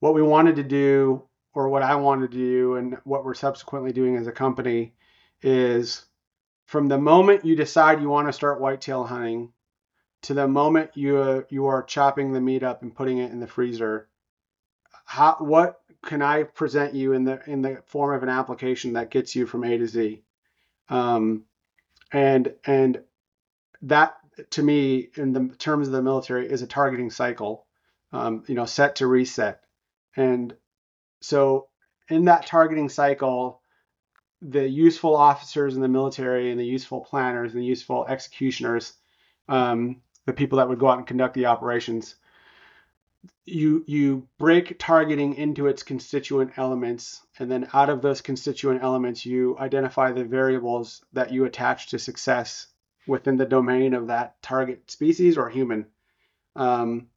[0.00, 1.22] what we wanted to do,
[1.54, 4.94] or what I wanted to do, and what we're subsequently doing as a company,
[5.42, 6.04] is
[6.66, 9.52] from the moment you decide you want to start whitetail hunting
[10.22, 13.40] to the moment you uh, you are chopping the meat up and putting it in
[13.40, 14.08] the freezer
[15.04, 19.10] how what can I present you in the in the form of an application that
[19.10, 20.22] gets you from A to Z?
[20.88, 21.44] Um,
[22.12, 23.02] and and
[23.82, 24.16] that
[24.50, 27.66] to me in the terms of the military is a targeting cycle
[28.12, 29.62] um, you know set to reset.
[30.16, 30.54] And
[31.20, 31.68] so
[32.08, 33.60] in that targeting cycle
[34.42, 38.94] the useful officers in the military and the useful planners and the useful executioners,
[39.48, 42.16] um, the people that would go out and conduct the operations,
[43.44, 49.24] you you break targeting into its constituent elements, and then out of those constituent elements,
[49.24, 52.66] you identify the variables that you attach to success
[53.06, 55.86] within the domain of that target species or human.
[56.56, 57.08] Um,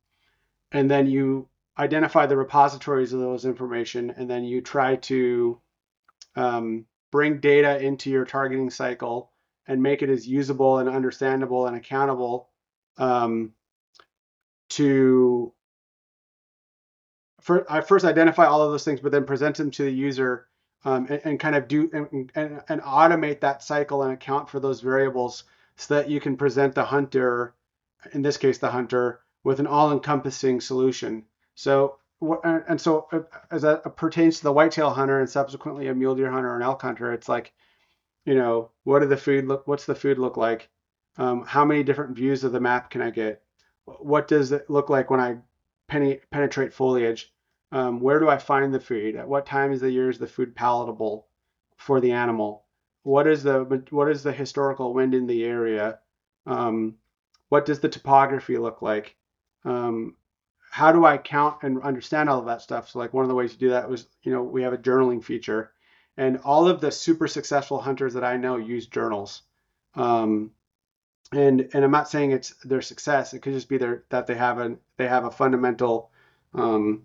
[0.72, 5.60] and then you identify the repositories of those information, and then you try to
[6.36, 9.32] um, bring data into your targeting cycle
[9.68, 12.50] and make it as usable and understandable and accountable
[12.98, 13.54] um,
[14.70, 15.54] to
[17.40, 20.48] for, I first identify all of those things, but then present them to the user
[20.86, 24.60] um, and, and, kind of do and, and, and, automate that cycle and account for
[24.60, 25.44] those variables
[25.76, 27.54] so that you can present the hunter,
[28.14, 31.26] in this case, the hunter, with an all-encompassing solution.
[31.56, 36.16] So and so uh, as that pertains to the whitetail hunter and subsequently a mule
[36.16, 37.54] deer hunter or an elk hunter, it's like,
[38.26, 39.68] you know, what do the food look?
[39.68, 40.70] What's the food look like?
[41.18, 43.42] Um, how many different views of the map can I get?
[43.86, 45.38] What does it look like when I
[45.90, 47.34] penetrate foliage?
[47.72, 49.16] Um, where do I find the food?
[49.16, 51.28] At what time of the year is the food palatable
[51.78, 52.66] for the animal?
[53.04, 56.00] What is the what is the historical wind in the area?
[56.46, 56.96] Um,
[57.50, 59.16] what does the topography look like?
[59.66, 60.16] Um,
[60.72, 62.90] how do I count and understand all of that stuff?
[62.90, 64.78] So like one of the ways to do that was, you know, we have a
[64.78, 65.72] journaling feature,
[66.18, 69.42] and all of the super successful hunters that I know use journals.
[69.96, 70.52] Um,
[71.32, 73.34] and and I'm not saying it's their success.
[73.34, 76.12] It could just be their that they have a they have a fundamental
[76.54, 77.04] um,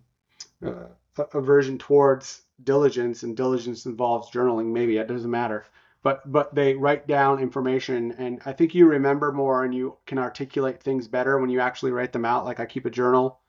[0.64, 0.87] uh,
[1.32, 4.72] aversion towards diligence, and diligence involves journaling.
[4.72, 5.66] Maybe it doesn't matter,
[6.02, 10.18] but but they write down information, and I think you remember more and you can
[10.18, 12.44] articulate things better when you actually write them out.
[12.44, 13.40] Like I keep a journal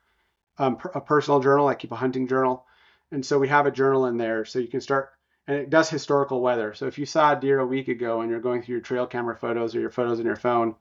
[0.58, 1.68] um, a personal journal.
[1.68, 2.66] I keep a hunting journal,
[3.12, 5.12] and so we have a journal in there, so you can start.
[5.48, 6.74] And it does historical weather.
[6.74, 9.06] So if you saw a deer a week ago and you're going through your trail
[9.06, 10.76] camera photos or your photos in your phone,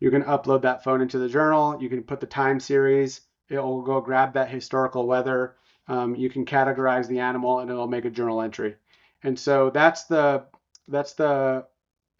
[0.00, 1.80] you can upload that phone into the journal.
[1.80, 3.22] You can put the time series.
[3.48, 5.56] It will go grab that historical weather.
[5.88, 8.76] Um, you can categorize the animal, and it'll make a journal entry.
[9.22, 10.44] And so that's the
[10.88, 11.66] that's the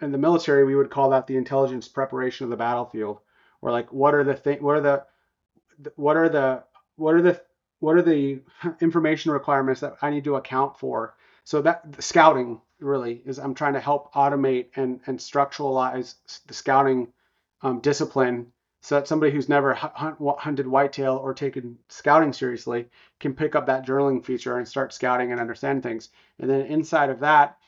[0.00, 3.20] in the military we would call that the intelligence preparation of the battlefield,
[3.61, 5.04] or like what are the thing what are the
[5.96, 6.64] what are the
[6.96, 7.40] what are the
[7.80, 8.40] what are the
[8.80, 11.14] information requirements that I need to account for?
[11.46, 16.16] So that scouting really is I'm trying to help automate and and structuralize
[16.48, 17.12] the scouting
[17.62, 22.87] um, discipline so that somebody who's never hunt, hunted whitetail or taken scouting seriously
[23.20, 26.09] can pick up that journaling feature and start scouting and understand things.
[26.40, 27.59] And then inside of that,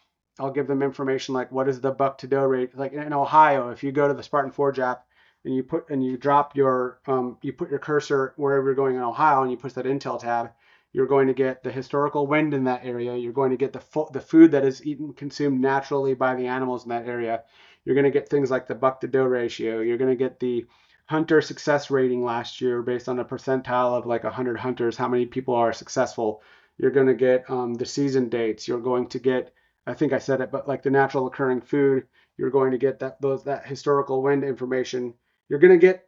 [0.40, 2.76] I'll give them information like what is the buck to doe rate.
[2.76, 5.06] Like in Ohio, if you go to the Spartan Forge app
[5.44, 8.96] and you put and you drop your um, you put your cursor wherever you're going
[8.96, 10.50] in Ohio and you push that Intel tab,
[10.92, 13.16] you're going to get the historical wind in that area.
[13.16, 16.46] You're going to get the fo- the food that is eaten consumed naturally by the
[16.46, 17.42] animals in that area.
[17.84, 19.80] You're going to get things like the buck to doe ratio.
[19.80, 20.66] You're going to get the
[21.06, 25.26] hunter success rating last year based on a percentile of like 100 hunters, how many
[25.26, 26.42] people are successful.
[26.76, 28.68] You're going to get um, the season dates.
[28.68, 29.52] You're going to get,
[29.86, 32.06] I think I said it, but like the natural occurring food.
[32.36, 35.14] You're going to get that those that historical wind information
[35.48, 36.06] you're going to get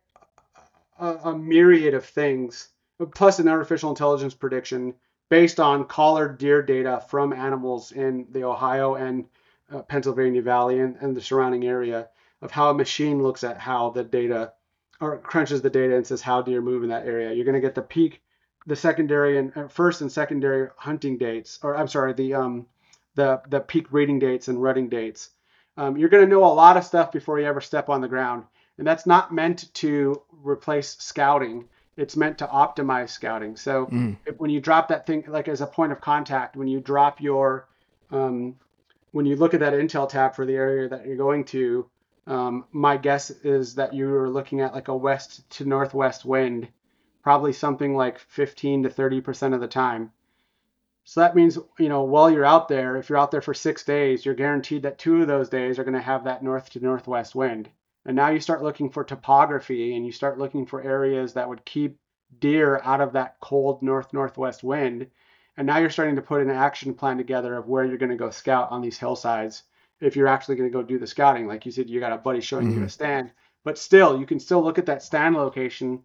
[0.99, 2.69] a, a, myriad of things,
[3.07, 4.95] plus an artificial intelligence prediction
[5.29, 9.27] based on collared deer data from animals in the Ohio and
[9.73, 12.09] uh, Pennsylvania Valley and, and the surrounding area
[12.43, 14.53] of how a machine looks at how the data
[15.01, 17.33] or crunches the data and says how deer move in that area.
[17.33, 18.23] You're going to get the peak,
[18.67, 22.67] the secondary and uh, first and secondary hunting dates, or I'm sorry, the um,
[23.15, 25.31] the the peak breeding dates and rutting dates.
[25.77, 28.09] Um, you're going to know a lot of stuff before you ever step on the
[28.09, 28.45] ground.
[28.77, 31.69] And that's not meant to replace scouting.
[32.01, 33.57] It's meant to optimize scouting.
[33.57, 34.17] So mm.
[34.25, 37.21] if, when you drop that thing, like as a point of contact, when you drop
[37.21, 37.69] your,
[38.11, 38.57] um,
[39.13, 41.91] when you look at that Intel tab for the area that you're going to,
[42.27, 46.69] um, my guess is that you were looking at like a west to northwest wind,
[47.23, 50.13] probably something like 15 to 30 percent of the time.
[51.05, 53.85] So that means, you know, while you're out there, if you're out there for six
[53.85, 56.81] days, you're guaranteed that two of those days are going to have that north to
[56.81, 57.69] northwest wind.
[58.07, 61.65] And now you start looking for topography and you start looking for areas that would
[61.65, 61.99] keep
[62.39, 65.07] deer out of that cold north northwest wind.
[65.57, 68.17] And now you're starting to put an action plan together of where you're going to
[68.17, 69.65] go scout on these hillsides
[70.01, 71.47] if you're actually going to go do the scouting.
[71.47, 72.81] Like you said, you got a buddy showing mm-hmm.
[72.81, 73.33] you a stand,
[73.65, 76.03] but still, you can still look at that stand location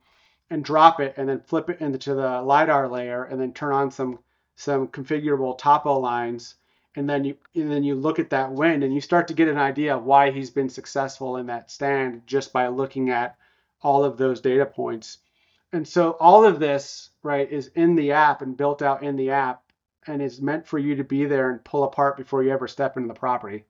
[0.49, 3.89] and drop it and then flip it into the lidar layer and then turn on
[3.89, 4.19] some
[4.57, 6.55] some configurable topo lines
[6.95, 9.47] and then you and then you look at that wind and you start to get
[9.47, 13.37] an idea of why he's been successful in that stand just by looking at
[13.81, 15.19] all of those data points.
[15.73, 19.31] And so all of this right is in the app and built out in the
[19.31, 19.63] app
[20.07, 22.95] and is meant for you to be there and pull apart before you ever step
[22.95, 23.65] into the property.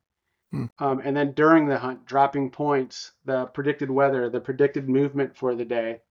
[0.51, 0.65] Hmm.
[0.77, 5.55] um, and then during the hunt dropping points the predicted weather the predicted movement for
[5.55, 6.01] the day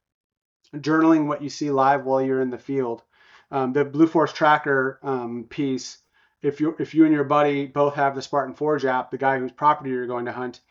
[0.73, 3.03] journaling what you see live while you're in the field.
[3.51, 5.99] Um, the Blue Force Tracker um, piece,
[6.41, 9.39] if you if you and your buddy both have the Spartan Forge app, the guy
[9.39, 10.61] whose property you're going to hunt,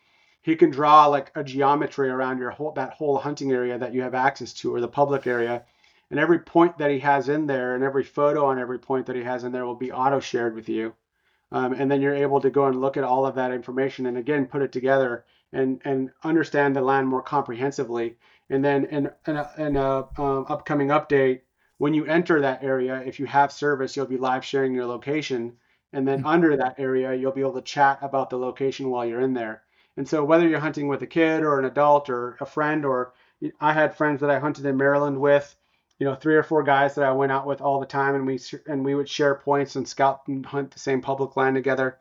[0.41, 4.03] he can draw like a geometry around your whole that whole hunting area that you
[4.03, 5.65] have access to or the public area.
[6.11, 9.17] And every point that he has in there and every photo on every point that
[9.17, 10.95] he has in there will be auto shared with you.
[11.51, 14.19] Um, and then you're able to go and look at all of that information and
[14.19, 18.17] again put it together and and understand the land more comprehensively.
[18.51, 21.41] And then in, in a, in a um, upcoming update,
[21.79, 25.55] when you enter that area, if you have service, you'll be live sharing your location.
[25.93, 26.29] And then mm-hmm.
[26.29, 29.63] under that area, you'll be able to chat about the location while you're in there.
[29.97, 33.13] And so whether you're hunting with a kid or an adult or a friend, or
[33.61, 35.55] I had friends that I hunted in Maryland with,
[35.99, 38.27] you know, three or four guys that I went out with all the time, and
[38.27, 41.99] we and we would share points and scout and hunt the same public land together.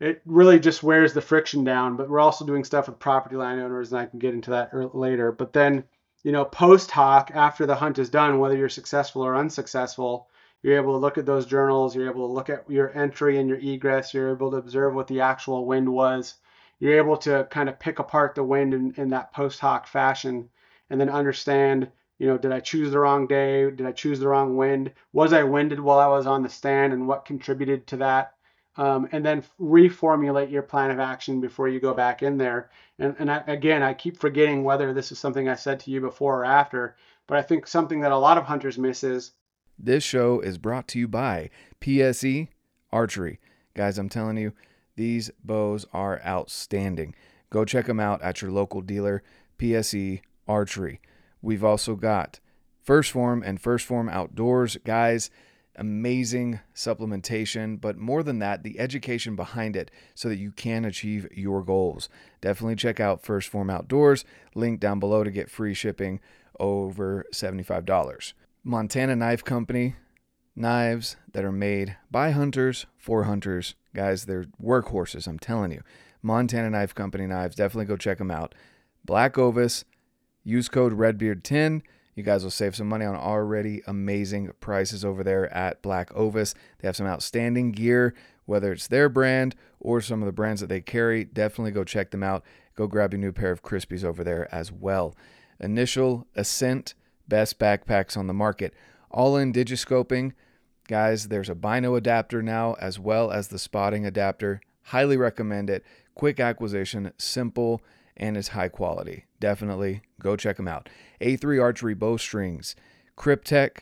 [0.00, 1.96] It really just wears the friction down.
[1.96, 5.30] But we're also doing stuff with property landowners, and I can get into that later.
[5.32, 5.84] But then
[6.28, 10.28] you know, post hoc after the hunt is done, whether you're successful or unsuccessful,
[10.62, 13.48] you're able to look at those journals, you're able to look at your entry and
[13.48, 16.34] your egress, you're able to observe what the actual wind was.
[16.80, 20.50] You're able to kind of pick apart the wind in, in that post hoc fashion
[20.90, 23.70] and then understand, you know, did I choose the wrong day?
[23.70, 24.92] Did I choose the wrong wind?
[25.14, 28.34] Was I winded while I was on the stand and what contributed to that?
[28.78, 32.70] Um, and then reformulate your plan of action before you go back in there.
[33.00, 36.00] And, and I, again, I keep forgetting whether this is something I said to you
[36.00, 39.32] before or after, but I think something that a lot of hunters miss is.
[39.76, 42.48] This show is brought to you by PSE
[42.92, 43.40] Archery.
[43.74, 44.52] Guys, I'm telling you,
[44.96, 47.14] these bows are outstanding.
[47.50, 49.22] Go check them out at your local dealer,
[49.58, 51.00] PSE Archery.
[51.42, 52.40] We've also got
[52.86, 54.76] 1st Phorm and 1st Phorm Outdoors.
[54.84, 55.30] Guys,
[55.78, 61.28] amazing supplementation, but more than that, the education behind it so that you can achieve
[61.32, 62.08] your goals.
[62.40, 66.20] Definitely check out 1st Phorm Outdoors, link down below to get free shipping
[66.60, 68.32] over $75.
[68.64, 69.94] Montana Knife Company,
[70.56, 73.74] knives that are made by hunters for hunters.
[73.94, 75.82] Guys, they're workhorses, I'm telling you.
[76.20, 78.54] Montana Knife Company knives, definitely go check them out.
[79.04, 79.84] Black Ovis,
[80.42, 81.82] use code REDBEARD10
[82.18, 86.52] you guys will save some money on already amazing prices over there at Black Ovis.
[86.80, 88.12] They have some outstanding gear,
[88.44, 91.24] whether it's their brand or some of the brands that they carry.
[91.24, 92.44] Definitely go check them out.
[92.74, 95.14] Go grab your new pair of Crispies over there as well.
[95.60, 96.94] Initial Ascent,
[97.28, 98.74] best backpacks on the market.
[99.12, 100.32] Ollin digiscoping.
[100.88, 104.60] Guys, there's a bino adapter now as well as the spotting adapter.
[104.86, 105.84] Highly recommend it.
[106.16, 107.80] Quick acquisition, simple
[108.18, 109.24] and it's high quality.
[109.40, 110.88] Definitely go check them out.
[111.20, 112.76] A3 Archery Bowstrings,
[113.16, 113.80] Kryptek,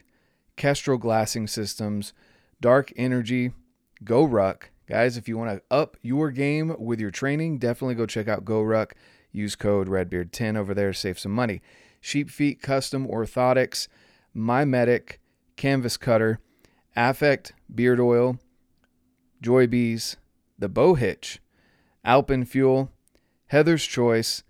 [0.57, 2.13] Kestrel Glassing Systems,
[2.61, 3.53] Dark Energy,
[4.05, 4.65] GoRuck.
[4.89, 8.45] Guys, if you want to up your game with your training, definitely go check out
[8.45, 8.93] GoRuck.
[9.33, 11.61] Use code REDBEARD10 over there, save some money.
[12.01, 13.89] Sheep Feet Custom Orthotics,
[14.33, 15.21] My Medic,
[15.57, 16.39] Canvas Cutter,
[16.95, 18.39] Affect Beard Oil,
[19.43, 20.17] Joy Bees,
[20.59, 21.41] The Bow Hitch,
[22.05, 22.91] Alpen Fuel,
[23.49, 24.43] Heather's Choice,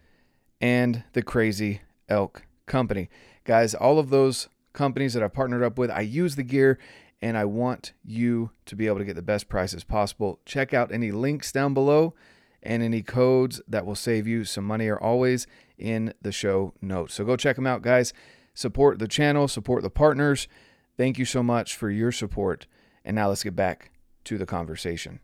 [0.60, 3.08] and the Crazy Elk Company.
[3.44, 6.78] Guys, all of those companies that I've partnered up with, I use the gear
[7.22, 10.40] and I want you to be able to get the best prices possible.
[10.44, 12.14] Check out any links down below
[12.62, 15.46] and any codes that will save you some money are always
[15.78, 17.14] in the show notes.
[17.14, 18.12] So go check them out, guys.
[18.54, 20.48] Support the channel, support the partners.
[20.96, 22.66] Thank you so much for your support.
[23.04, 23.90] And now let's get back
[24.24, 25.20] to the conversation.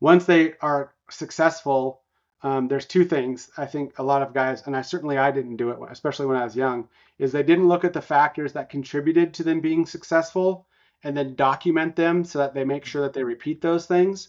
[0.00, 2.02] Once they are successful,
[2.42, 5.56] um, there's two things I think a lot of guys, and I certainly I didn't
[5.56, 8.70] do it, especially when I was young, is they didn't look at the factors that
[8.70, 10.66] contributed to them being successful
[11.02, 14.28] and then document them so that they make sure that they repeat those things.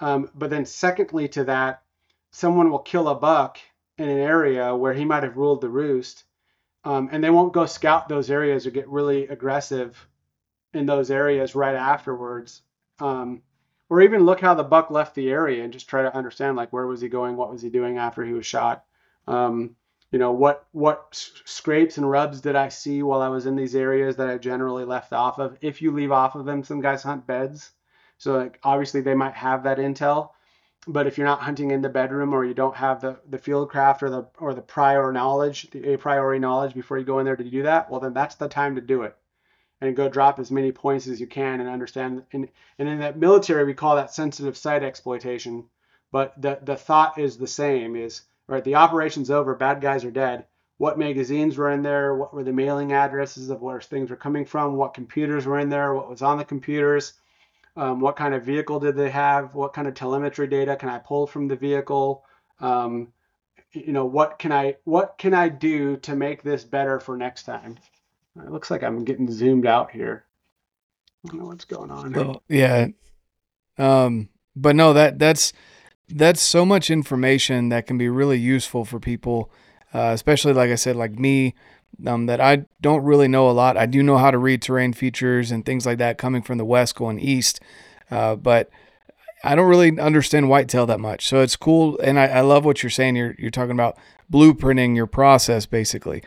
[0.00, 1.82] Um, but then, secondly, to that,
[2.30, 3.58] someone will kill a buck
[3.96, 6.24] in an area where he might have ruled the roost,
[6.84, 10.06] um, and they won't go scout those areas or get really aggressive
[10.74, 12.62] in those areas right afterwards.
[13.00, 13.42] Um,
[13.90, 16.72] or even look how the buck left the area and just try to understand like
[16.72, 18.84] where was he going, what was he doing after he was shot.
[19.26, 19.76] Um,
[20.10, 21.08] you know what what
[21.44, 24.84] scrapes and rubs did I see while I was in these areas that I generally
[24.84, 25.58] left off of.
[25.60, 27.72] If you leave off of them, some guys hunt beds,
[28.16, 30.30] so like obviously they might have that intel.
[30.86, 33.68] But if you're not hunting in the bedroom or you don't have the, the field
[33.68, 37.26] craft or the or the prior knowledge, the a priori knowledge before you go in
[37.26, 39.14] there to do that, well then that's the time to do it
[39.80, 42.24] and go drop as many points as you can and understand.
[42.32, 42.48] And,
[42.78, 45.64] and in that military, we call that sensitive site exploitation.
[46.10, 50.10] But the, the thought is the same is, right, the operation's over, bad guys are
[50.10, 50.46] dead.
[50.78, 52.14] What magazines were in there?
[52.14, 54.76] What were the mailing addresses of where things were coming from?
[54.76, 55.92] What computers were in there?
[55.94, 57.14] What was on the computers?
[57.76, 59.54] Um, what kind of vehicle did they have?
[59.54, 62.24] What kind of telemetry data can I pull from the vehicle?
[62.60, 63.12] Um,
[63.72, 67.42] you know, what can I what can I do to make this better for next
[67.42, 67.76] time?
[68.44, 70.24] It looks like I'm getting zoomed out here.
[71.24, 72.12] I don't know what's going on.
[72.12, 72.88] Well, yeah.
[73.76, 75.52] Um, but no, that that's
[76.08, 79.50] that's so much information that can be really useful for people,
[79.92, 81.54] uh, especially like I said, like me,
[82.06, 83.76] um, that I don't really know a lot.
[83.76, 86.64] I do know how to read terrain features and things like that coming from the
[86.64, 87.60] west going east,
[88.10, 88.70] uh, but
[89.44, 91.26] I don't really understand whitetail that much.
[91.26, 93.16] So it's cool, and I, I love what you're saying.
[93.16, 93.96] You're you're talking about
[94.30, 96.22] blueprinting your process basically.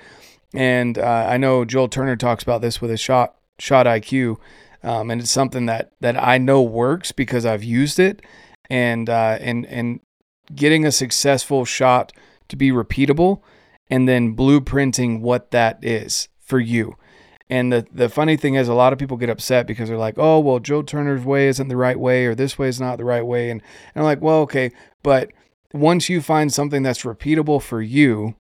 [0.54, 4.38] And uh, I know Joel Turner talks about this with his shot shot IQ,
[4.84, 8.22] um, and it's something that that I know works because I've used it,
[8.70, 9.99] and uh, and and
[10.54, 12.12] getting a successful shot
[12.49, 13.41] to be repeatable,
[13.89, 16.95] and then blueprinting what that is for you.
[17.49, 20.16] And the the funny thing is, a lot of people get upset because they're like,
[20.18, 23.06] "Oh, well, Joe Turner's way isn't the right way, or this way is not the
[23.06, 23.62] right way," and,
[23.95, 24.72] and I'm like, "Well, okay,
[25.04, 25.32] but
[25.74, 28.36] once you find something that's repeatable for you,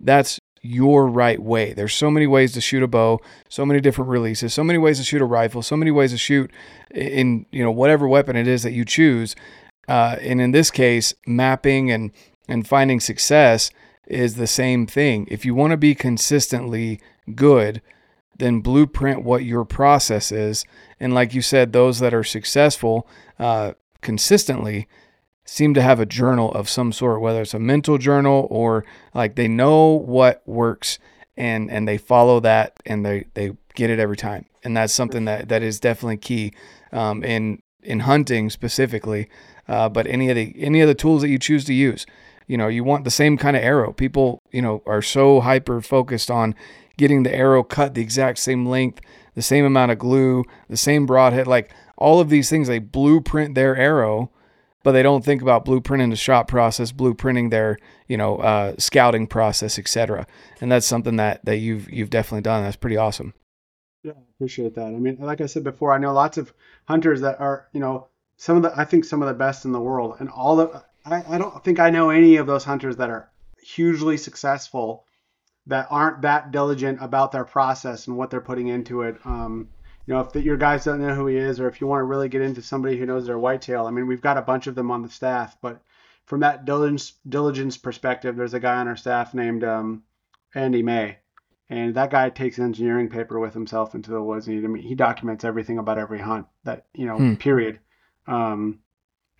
[0.00, 1.72] that's your right way.
[1.72, 4.98] There's so many ways to shoot a bow, so many different releases, so many ways
[4.98, 6.50] to shoot a rifle, so many ways to shoot
[6.92, 9.34] in you know whatever weapon it is that you choose.
[9.88, 12.12] Uh, and in this case, mapping and
[12.48, 13.70] and finding success
[14.06, 15.26] is the same thing.
[15.30, 17.00] If you want to be consistently
[17.34, 17.82] good,
[18.38, 20.64] then blueprint what your process is.
[21.00, 23.06] And like you said, those that are successful
[23.38, 24.88] uh, consistently
[25.44, 28.84] seem to have a journal of some sort, whether it's a mental journal or
[29.14, 30.98] like they know what works
[31.36, 34.46] and and they follow that and they they get it every time.
[34.64, 36.52] And that's something that that is definitely key
[36.92, 39.28] um, in in hunting specifically.
[39.68, 42.06] Uh, but any of the any of the tools that you choose to use,
[42.46, 43.92] you know, you want the same kind of arrow.
[43.92, 46.54] People, you know, are so hyper focused on
[46.96, 49.00] getting the arrow cut the exact same length,
[49.34, 52.68] the same amount of glue, the same broadhead, like all of these things.
[52.68, 54.30] They blueprint their arrow
[54.82, 57.78] but they don't think about blueprinting the shot process, blueprinting their
[58.08, 60.26] you know uh, scouting process, etc.
[60.60, 62.62] And that's something that that you've you've definitely done.
[62.62, 63.34] That's pretty awesome.
[64.02, 64.86] Yeah, I appreciate that.
[64.86, 66.52] I mean, like I said before, I know lots of
[66.86, 69.72] hunters that are you know some of the I think some of the best in
[69.72, 72.96] the world, and all the I, I don't think I know any of those hunters
[72.96, 73.30] that are
[73.62, 75.04] hugely successful
[75.66, 79.16] that aren't that diligent about their process and what they're putting into it.
[79.24, 79.68] Um,
[80.06, 82.00] you know, if the, your guys don't know who he is, or if you want
[82.00, 84.66] to really get into somebody who knows their whitetail, I mean, we've got a bunch
[84.66, 85.80] of them on the staff, but
[86.24, 90.02] from that diligence diligence perspective, there's a guy on our staff named um,
[90.54, 91.18] Andy May,
[91.68, 94.82] and that guy takes engineering paper with himself into the woods, and he, I mean,
[94.82, 97.34] he documents everything about every hunt that you know, hmm.
[97.34, 97.78] period.
[98.26, 98.80] Um,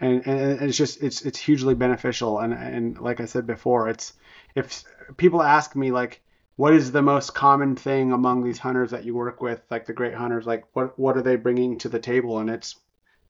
[0.00, 4.12] and, and it's just it's it's hugely beneficial, and and like I said before, it's
[4.54, 4.84] if
[5.16, 6.21] people ask me like
[6.56, 9.92] what is the most common thing among these hunters that you work with, like the
[9.92, 10.46] great hunters?
[10.46, 12.38] Like what what are they bringing to the table?
[12.38, 12.76] And it's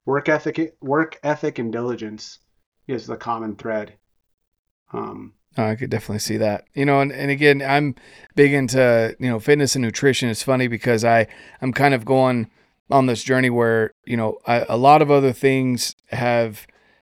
[0.04, 2.38] work ethic, work ethic, and diligence
[2.88, 3.94] is the common thread.
[4.92, 6.64] Um, oh, I could definitely see that.
[6.74, 7.94] You know, and, and again, I'm
[8.34, 10.28] big into you know fitness and nutrition.
[10.28, 11.28] It's funny because I
[11.60, 12.50] I'm kind of going
[12.90, 16.66] on this journey where you know I, a lot of other things have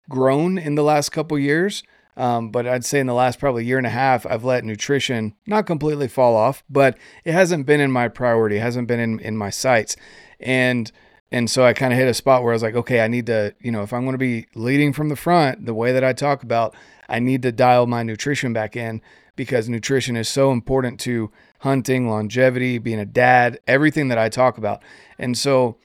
[0.07, 1.83] grown in the last couple years
[2.17, 5.35] um, but I'd say in the last probably year and a half, I've let nutrition
[5.45, 9.19] not completely fall off, but it hasn't been in my priority, it hasn't been in,
[9.19, 9.95] in my sights.
[10.39, 10.91] And
[11.31, 13.25] and so I kind of hit a spot where I was like, okay, I need
[13.25, 16.03] to, you know, if I'm going to be leading from the front, the way that
[16.03, 16.75] I talk about,
[17.09, 19.01] I need to dial my nutrition back in
[19.35, 24.57] because nutrition is so important to hunting, longevity, being a dad, everything that I talk
[24.57, 24.83] about.
[25.17, 25.77] And so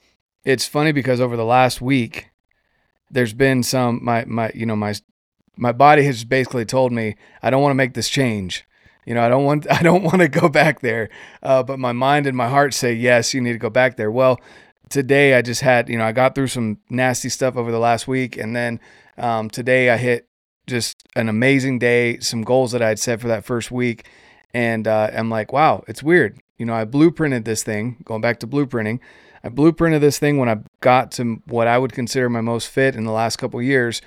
[0.45, 2.29] it's funny because over the last week,
[3.09, 4.93] there's been some my my you know my
[5.57, 8.65] my body has basically told me I don't want to make this change.
[9.05, 11.09] You know, I don't want I don't want to go back there.
[11.43, 14.11] Uh, but my mind and my heart say yes, you need to go back there.
[14.11, 14.39] Well,
[14.89, 18.07] today I just had you know I got through some nasty stuff over the last
[18.07, 18.79] week, and then
[19.17, 20.27] um, today I hit
[20.67, 24.07] just an amazing day, some goals that I had set for that first week.
[24.53, 26.39] And uh, I'm like, wow, it's weird.
[26.57, 28.99] You know, I blueprinted this thing, going back to blueprinting.
[29.43, 32.95] I blueprinted this thing when I got to what I would consider my most fit
[32.95, 34.01] in the last couple years.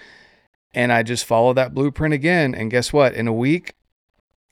[0.75, 2.55] And I just follow that blueprint again.
[2.55, 3.15] And guess what?
[3.15, 3.75] In a week,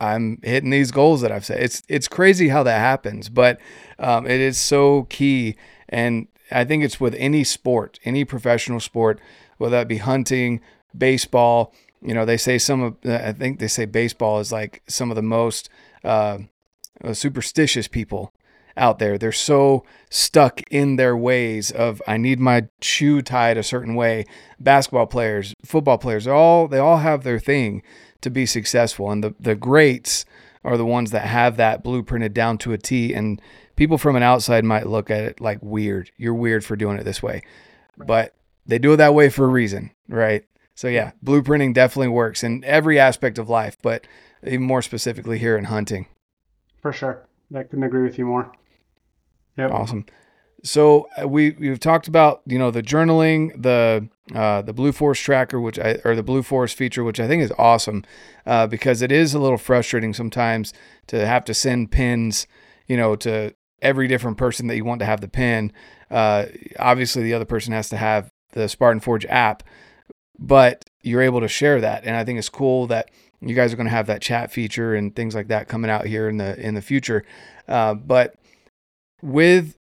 [0.00, 1.60] I'm hitting these goals that I've set.
[1.60, 3.60] It's it's crazy how that happens, but
[3.98, 5.56] um, it is so key.
[5.88, 9.20] And I think it's with any sport, any professional sport,
[9.58, 10.60] whether that be hunting,
[10.96, 11.72] baseball.
[12.00, 15.16] You know, they say some of I think they say baseball is like some of
[15.16, 15.68] the most
[16.02, 16.38] uh,
[17.12, 18.32] superstitious people
[18.76, 19.18] out there.
[19.18, 24.26] They're so stuck in their ways of I need my shoe tied a certain way.
[24.58, 27.82] Basketball players, football players, all they all have their thing
[28.20, 29.10] to be successful.
[29.10, 30.24] And the the greats
[30.64, 33.40] are the ones that have that blueprinted down to a T and
[33.76, 36.10] people from an outside might look at it like weird.
[36.16, 37.42] You're weird for doing it this way.
[37.98, 38.34] But
[38.66, 40.44] they do it that way for a reason, right?
[40.74, 44.06] So yeah, blueprinting definitely works in every aspect of life, but
[44.46, 46.06] even more specifically here in hunting.
[46.80, 47.26] For sure.
[47.54, 48.50] I couldn't agree with you more.
[49.56, 49.70] Yep.
[49.70, 50.06] Awesome.
[50.64, 55.20] So uh, we we've talked about you know the journaling, the uh, the Blue Force
[55.20, 58.04] tracker, which I or the Blue Force feature, which I think is awesome
[58.46, 60.72] uh, because it is a little frustrating sometimes
[61.08, 62.46] to have to send pins,
[62.86, 65.72] you know, to every different person that you want to have the pin.
[66.10, 66.46] Uh,
[66.78, 69.64] obviously, the other person has to have the Spartan Forge app,
[70.38, 73.76] but you're able to share that, and I think it's cool that you guys are
[73.76, 76.56] going to have that chat feature and things like that coming out here in the
[76.64, 77.24] in the future.
[77.66, 78.36] Uh, but
[79.22, 79.76] with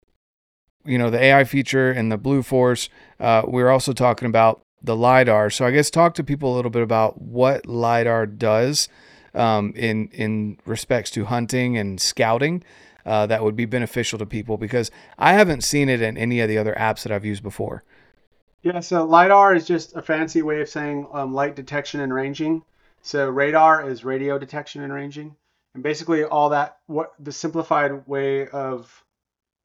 [0.86, 4.96] you know the AI feature and the Blue Force, uh, we're also talking about the
[4.96, 5.50] lidar.
[5.50, 8.90] So I guess talk to people a little bit about what lidar does
[9.34, 12.64] um, in in respects to hunting and scouting.
[13.06, 16.50] Uh, that would be beneficial to people because I haven't seen it in any of
[16.50, 17.84] the other apps that I've used before.
[18.62, 22.62] Yeah, so lidar is just a fancy way of saying um, light detection and ranging.
[23.02, 25.36] So radar is radio detection and ranging,
[25.74, 29.04] and basically all that what the simplified way of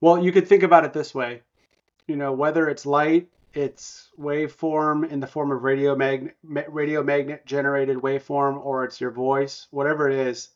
[0.05, 1.41] well, you could think about it this way.
[2.05, 6.35] You know, whether it's light, it's waveform in the form of radio magnet,
[6.69, 10.49] radio magnet generated waveform, or it's your voice, whatever it is,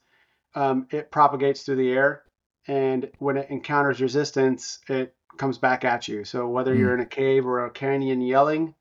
[0.54, 2.22] um, it propagates through the air,
[2.68, 6.24] and when it encounters resistance, it comes back at you.
[6.26, 6.78] So whether mm.
[6.78, 8.76] you're in a cave or a canyon yelling,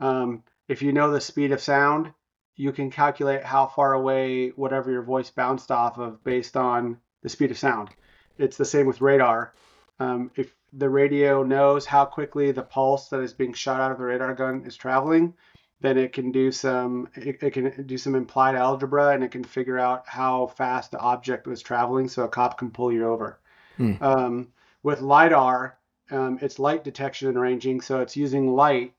[0.00, 2.14] um, if you know the speed of sound,
[2.56, 7.28] you can calculate how far away whatever your voice bounced off of based on the
[7.28, 7.90] speed of sound.
[8.38, 9.52] It's the same with radar.
[10.00, 13.98] Um, if the radio knows how quickly the pulse that is being shot out of
[13.98, 15.34] the radar gun is traveling,
[15.80, 19.44] then it can do some it, it, can do some implied algebra and it can
[19.44, 23.38] figure out how fast the object was traveling, so a cop can pull you over.
[23.76, 23.92] Hmm.
[24.00, 24.48] Um,
[24.82, 25.78] with lidar,
[26.10, 28.94] um, it's light detection and ranging, so it's using light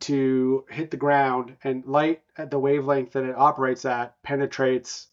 [0.00, 5.08] to hit the ground, and light at the wavelength that it operates at penetrates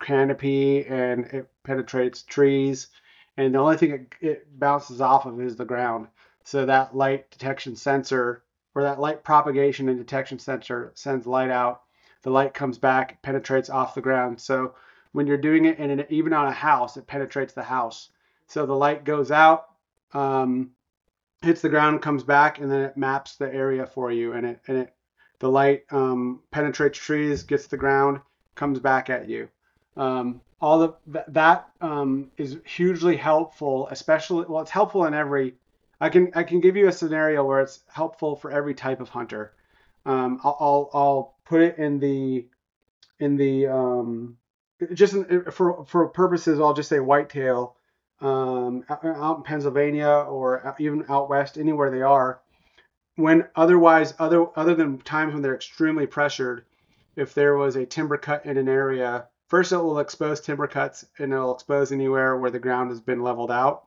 [0.00, 2.88] canopy and it penetrates trees
[3.36, 6.08] and the only thing it, it bounces off of is the ground.
[6.44, 8.42] So that light detection sensor
[8.74, 11.82] or that light propagation and detection sensor sends light out.
[12.22, 14.40] The light comes back, penetrates off the ground.
[14.40, 14.74] So
[15.12, 18.10] when you're doing it, and even on a house, it penetrates the house.
[18.48, 19.66] So the light goes out,
[20.12, 20.72] um,
[21.42, 24.32] hits the ground, comes back, and then it maps the area for you.
[24.32, 24.94] And it and it
[25.38, 28.20] the light um, penetrates trees, gets the ground,
[28.54, 29.48] comes back at you.
[29.96, 30.96] Um, all of
[31.28, 35.54] that um, is hugely helpful, especially well, it's helpful in every.
[36.00, 39.08] I can I can give you a scenario where it's helpful for every type of
[39.08, 39.52] hunter.
[40.04, 42.46] Um, I'll, I'll, I'll put it in the
[43.18, 44.36] in the um,
[44.92, 46.60] just in, for for purposes.
[46.60, 47.76] I'll just say whitetail
[48.20, 52.40] um, out in Pennsylvania or even out west, anywhere they are.
[53.16, 56.64] When otherwise other other than times when they're extremely pressured,
[57.14, 61.04] if there was a timber cut in an area First, it will expose timber cuts
[61.18, 63.84] and it'll expose anywhere where the ground has been leveled out.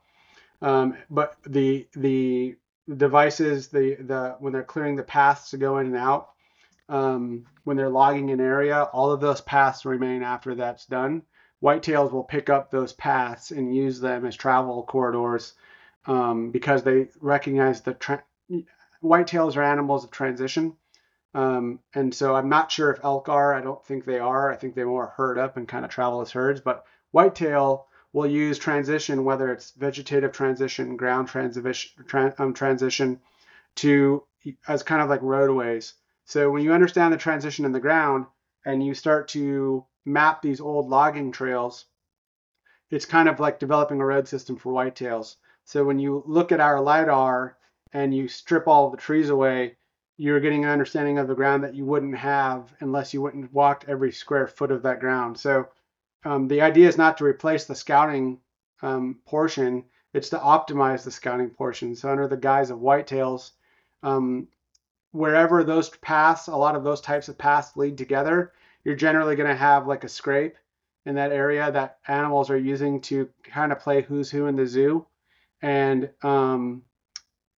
[0.61, 2.55] Um, but the the
[2.95, 6.29] devices, the the when they're clearing the paths to go in and out,
[6.87, 11.23] um, when they're logging an area, all of those paths remain after that's done.
[11.61, 15.53] Whitetails will pick up those paths and use them as travel corridors
[16.05, 18.23] um, because they recognize the tra-
[19.03, 20.75] whitetails are animals of transition.
[21.33, 23.53] Um, and so I'm not sure if elk are.
[23.53, 24.51] I don't think they are.
[24.51, 26.61] I think they more herd up and kind of travel as herds.
[26.61, 31.91] But whitetail will use transition, whether it's vegetative transition, ground transition,
[32.39, 33.19] um, transition,
[33.75, 34.23] to
[34.67, 35.93] as kind of like roadways.
[36.25, 38.25] So when you understand the transition in the ground
[38.65, 41.85] and you start to map these old logging trails,
[42.89, 45.35] it's kind of like developing a road system for whitetails.
[45.65, 47.57] So when you look at our lidar
[47.93, 49.75] and you strip all the trees away,
[50.19, 53.49] you're getting an understanding of the ground that you wouldn't have unless you went and
[53.53, 55.37] walked every square foot of that ground.
[55.37, 55.69] So
[56.25, 58.37] um, the idea is not to replace the scouting
[58.81, 61.95] um, portion; it's to optimize the scouting portion.
[61.95, 63.51] So under the guise of whitetails,
[64.03, 64.49] um,
[65.11, 68.51] wherever those paths, a lot of those types of paths lead together,
[68.83, 70.57] you're generally going to have like a scrape
[71.05, 74.67] in that area that animals are using to kind of play who's who in the
[74.67, 75.05] zoo.
[75.61, 76.83] And um,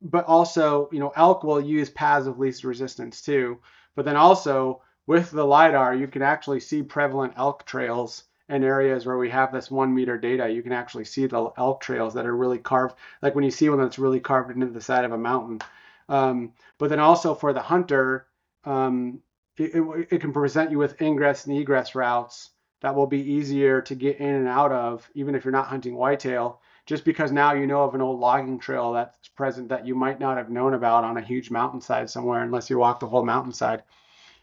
[0.01, 3.59] but also, you know, elk will use paths of least resistance too.
[3.95, 9.05] But then also with the LiDAR, you can actually see prevalent elk trails in areas
[9.05, 10.49] where we have this one meter data.
[10.49, 13.69] You can actually see the elk trails that are really carved, like when you see
[13.69, 15.59] one that's really carved into the side of a mountain.
[16.07, 18.25] Um, but then also for the hunter,
[18.65, 19.21] um,
[19.57, 22.49] it, it, it, can present you with ingress and egress routes
[22.81, 25.95] that will be easier to get in and out of, even if you're not hunting
[25.95, 29.93] whitetail just because now you know of an old logging trail that's present that you
[29.93, 33.23] might not have known about on a huge mountainside somewhere unless you walk the whole
[33.23, 33.83] mountainside.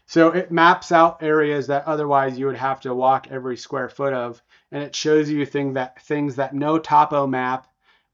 [0.05, 4.13] So it maps out areas that otherwise you would have to walk every square foot
[4.13, 4.41] of,
[4.71, 7.67] and it shows you thing that things that no topo map,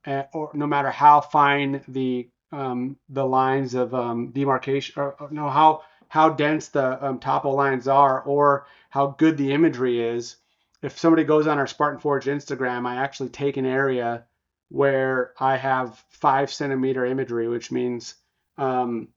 [0.07, 5.29] uh, or no matter how fine the um, the lines of um, demarcation, or, or
[5.29, 10.37] no how how dense the um, topo lines are, or how good the imagery is,
[10.83, 14.25] if somebody goes on our Spartan Forge Instagram, I actually take an area
[14.69, 18.15] where I have five centimeter imagery, which means
[18.57, 19.07] um,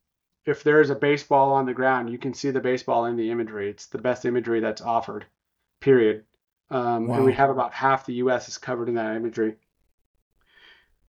[0.44, 3.68] if there's a baseball on the ground, you can see the baseball in the imagery.
[3.68, 5.26] It's the best imagery that's offered,
[5.80, 6.24] period.
[6.70, 7.16] Um, wow.
[7.16, 8.48] And we have about half the U.S.
[8.48, 9.56] is covered in that imagery.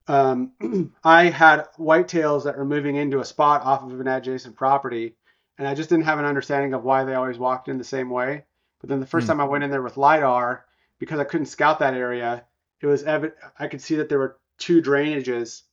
[0.07, 0.53] Um,
[1.03, 5.17] I had whitetails that were moving into a spot off of an adjacent property,
[5.59, 8.09] and I just didn't have an understanding of why they always walked in the same
[8.09, 8.45] way.
[8.79, 9.29] But then the first mm.
[9.29, 10.65] time I went in there with lidar,
[10.99, 12.45] because I couldn't scout that area,
[12.81, 13.39] it was evident.
[13.57, 15.63] I could see that there were two drainages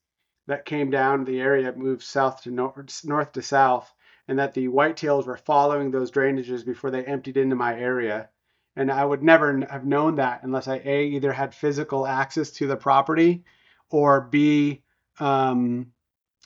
[0.46, 3.92] that came down the area, moved south to north, north to south,
[4.28, 8.28] and that the whitetails were following those drainages before they emptied into my area.
[8.76, 12.66] And I would never have known that unless I a either had physical access to
[12.66, 13.44] the property,
[13.90, 14.82] or b
[15.20, 15.92] um,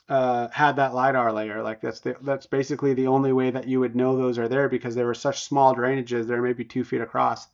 [0.09, 1.61] uh, had that lidar layer.
[1.61, 4.67] Like that's the, that's basically the only way that you would know those are there
[4.67, 6.27] because they were such small drainages.
[6.27, 7.47] They're maybe two feet across,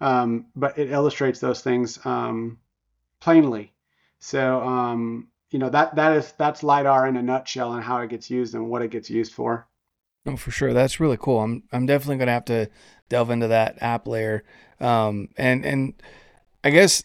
[0.00, 2.58] um, but it illustrates those things um,
[3.20, 3.72] plainly.
[4.18, 8.10] So um, you know that that is that's lidar in a nutshell and how it
[8.10, 9.68] gets used and what it gets used for.
[10.26, 10.72] Oh, for sure.
[10.72, 11.40] That's really cool.
[11.40, 12.70] I'm I'm definitely gonna have to
[13.08, 14.42] delve into that app layer.
[14.80, 15.94] Um, and and
[16.64, 17.04] I guess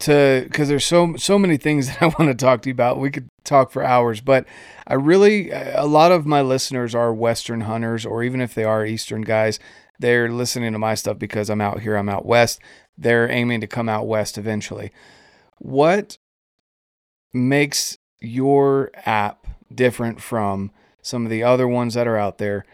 [0.00, 2.98] to because there's so so many things that I want to talk to you about.
[2.98, 4.46] We could talk for hours, but
[4.86, 8.84] I really a lot of my listeners are Western hunters, or even if they are
[8.84, 9.58] Eastern guys,
[9.98, 12.60] they're listening to my stuff because I'm out here, I'm out west.
[12.98, 14.92] They're aiming to come out west eventually.
[15.58, 16.18] What
[17.32, 20.70] makes your app different from
[21.02, 22.64] some of the other ones that are out there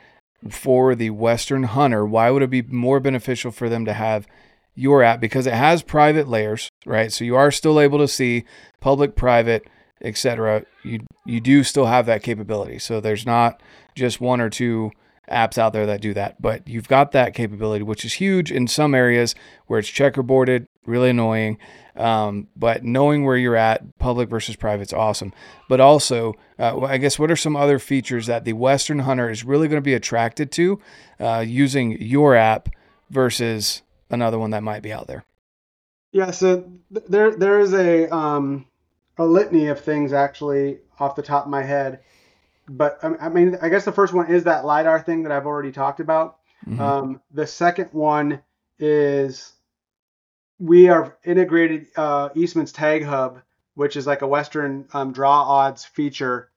[0.48, 2.04] for the Western hunter?
[2.06, 4.26] Why would it be more beneficial for them to have
[4.74, 7.12] your app because it has private layers, right?
[7.12, 8.44] So you are still able to see
[8.80, 9.68] public, private,
[10.00, 10.64] etc.
[10.82, 12.78] You you do still have that capability.
[12.78, 13.62] So there's not
[13.94, 14.90] just one or two
[15.30, 18.66] apps out there that do that, but you've got that capability, which is huge in
[18.66, 19.34] some areas
[19.66, 21.58] where it's checkerboarded, really annoying.
[21.94, 25.32] Um, but knowing where you're at, public versus private, is awesome.
[25.68, 29.44] But also, uh, I guess, what are some other features that the Western hunter is
[29.44, 30.80] really going to be attracted to
[31.20, 32.70] uh, using your app
[33.10, 35.24] versus another one that might be out there?
[36.12, 38.66] Yeah, so th- there there is a um,
[39.18, 42.00] a litany of things actually off the top of my head,
[42.68, 45.46] but um, I mean I guess the first one is that lidar thing that I've
[45.46, 46.38] already talked about.
[46.66, 46.80] Mm-hmm.
[46.80, 48.42] Um, the second one
[48.78, 49.52] is
[50.58, 53.40] we are integrated uh, Eastman's Tag Hub,
[53.74, 56.50] which is like a Western um, draw odds feature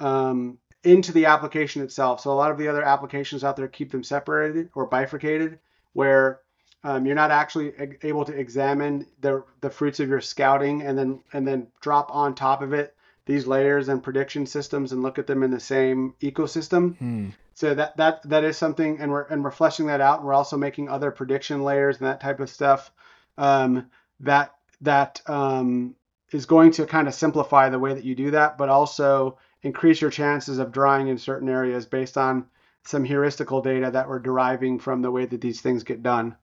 [0.00, 2.20] um, into the application itself.
[2.20, 5.58] So a lot of the other applications out there keep them separated or bifurcated,
[5.92, 6.40] where
[6.84, 7.72] um, you're not actually
[8.02, 12.34] able to examine the the fruits of your scouting and then and then drop on
[12.34, 16.14] top of it these layers and prediction systems and look at them in the same
[16.20, 16.96] ecosystem.
[16.98, 17.28] Hmm.
[17.54, 20.24] So that that that is something, and we're and we're fleshing that out.
[20.24, 22.90] We're also making other prediction layers and that type of stuff.
[23.38, 25.94] Um, that that um,
[26.32, 30.00] is going to kind of simplify the way that you do that, but also increase
[30.00, 32.46] your chances of drawing in certain areas based on
[32.84, 36.34] some heuristical data that we're deriving from the way that these things get done.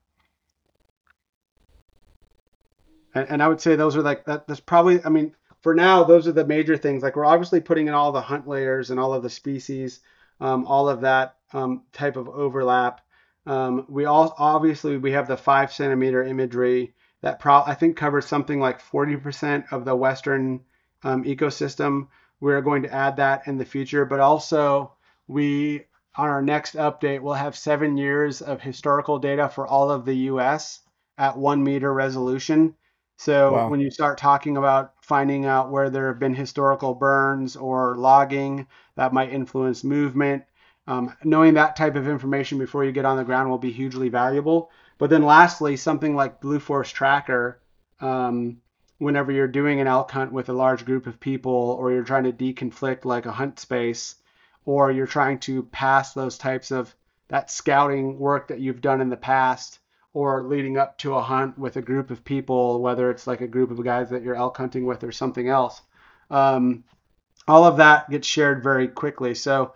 [3.14, 4.46] And, and I would say those are like that.
[4.46, 5.04] That's probably.
[5.04, 7.02] I mean, for now, those are the major things.
[7.02, 10.00] Like we're obviously putting in all the hunt layers and all of the species,
[10.40, 13.00] um, all of that um, type of overlap.
[13.46, 18.26] Um, we all obviously we have the five centimeter imagery that pro- I think covers
[18.26, 20.60] something like 40% of the Western
[21.02, 22.08] um, ecosystem.
[22.40, 24.92] We're going to add that in the future, but also
[25.26, 25.84] we
[26.16, 30.14] on our next update we'll have seven years of historical data for all of the
[30.14, 30.80] U.S.
[31.18, 32.74] at one meter resolution.
[33.20, 33.68] So Wow.
[33.68, 38.66] when you start talking about finding out where there have been historical burns or logging
[38.96, 40.44] that might influence movement,
[40.86, 44.08] um, knowing that type of information before you get on the ground will be hugely
[44.08, 44.70] valuable.
[44.96, 47.60] But then lastly, something like Blue Force Tracker,
[48.00, 48.62] um,
[48.96, 52.24] whenever you're doing an elk hunt with a large group of people, or you're trying
[52.24, 54.14] to deconflict like a hunt space,
[54.64, 56.94] or you're trying to pass those types of
[57.28, 59.79] that scouting work that you've done in the past,
[60.12, 63.46] or leading up to a hunt with a group of people, whether it's like a
[63.46, 65.80] group of guys that you're elk hunting with or something else.
[66.30, 66.84] Um,
[67.46, 69.34] all of that gets shared very quickly.
[69.34, 69.74] So,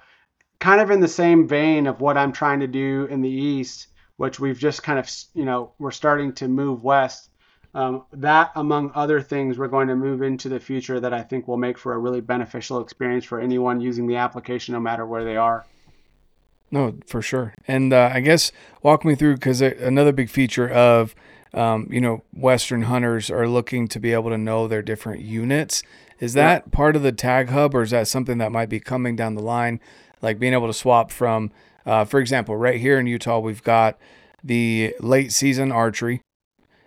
[0.58, 3.88] kind of in the same vein of what I'm trying to do in the East,
[4.16, 7.30] which we've just kind of, you know, we're starting to move west.
[7.74, 11.48] Um, that, among other things, we're going to move into the future that I think
[11.48, 15.24] will make for a really beneficial experience for anyone using the application, no matter where
[15.24, 15.64] they are.
[16.74, 17.54] No, for sure.
[17.68, 18.50] And uh, I guess
[18.82, 21.14] walk me through because another big feature of,
[21.52, 25.84] um, you know, Western hunters are looking to be able to know their different units.
[26.18, 26.42] Is Yeah.
[26.48, 29.36] that part of the tag hub or is that something that might be coming down
[29.36, 29.78] the line?
[30.20, 31.52] Like being able to swap from,
[31.86, 33.96] uh, for example, right here in Utah, we've got
[34.42, 36.22] the late season archery,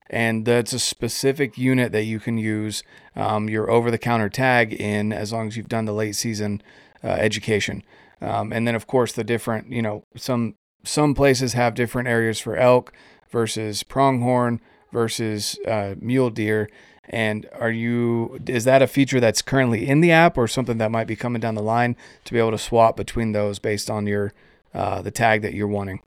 [0.10, 2.84] and that's a specific unit that you can use
[3.16, 6.62] um, your over the counter tag in as long as you've done the late season
[7.04, 7.84] uh, education.
[8.22, 12.40] Um, and then of course the different, you know, some some places have different areas
[12.40, 12.94] for elk
[13.30, 14.62] versus pronghorn
[14.92, 16.70] versus uh, mule deer.
[17.10, 20.92] And are you is that a feature that's currently in the app or something that
[20.92, 21.96] might be coming down the line
[22.26, 24.34] to be able to swap between those based on your
[24.74, 26.02] uh, the tag that you're wanting?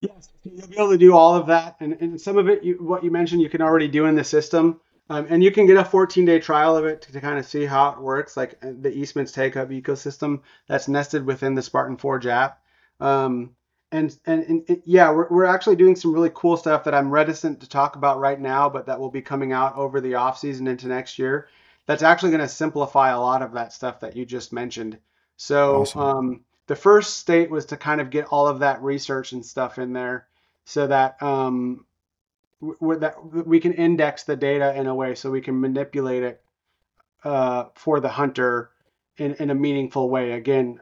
[0.00, 2.74] Yes, you'll be able to do all of that, and, and some of it, you,
[2.74, 5.76] what you mentioned, you can already do in the system, um, and you can get
[5.76, 8.70] a 14-day trial of it to, to kind of see how it works, like uh,
[8.80, 12.62] the Eastman's Tag Hub ecosystem that's nested within the Spartan Forge app.
[13.00, 13.54] Um,
[13.92, 17.60] and, and and yeah, we're, we're actually doing some really cool stuff that I'm reticent
[17.60, 20.66] to talk about right now, but that will be coming out over the off season
[20.66, 21.48] into next year.
[21.86, 24.98] That's actually going to simplify a lot of that stuff that you just mentioned.
[25.36, 26.00] So Awesome.
[26.00, 29.78] um, the first state was to kind of get all of that research and stuff
[29.78, 30.26] in there
[30.64, 31.84] so that um,
[32.98, 36.42] that we can index the data in a way so we can manipulate it
[37.24, 38.70] uh, for the hunter
[39.16, 40.32] in, in a meaningful way.
[40.32, 40.80] Again,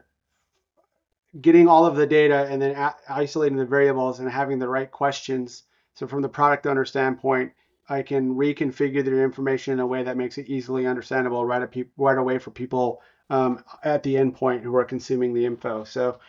[1.39, 4.91] getting all of the data and then a- isolating the variables and having the right
[4.91, 5.63] questions.
[5.95, 7.53] So from the product owner standpoint,
[7.89, 11.91] I can reconfigure the information in a way that makes it easily understandable right, peop
[11.97, 15.83] right away for people um, at the endpoint who are consuming the info.
[15.83, 16.19] So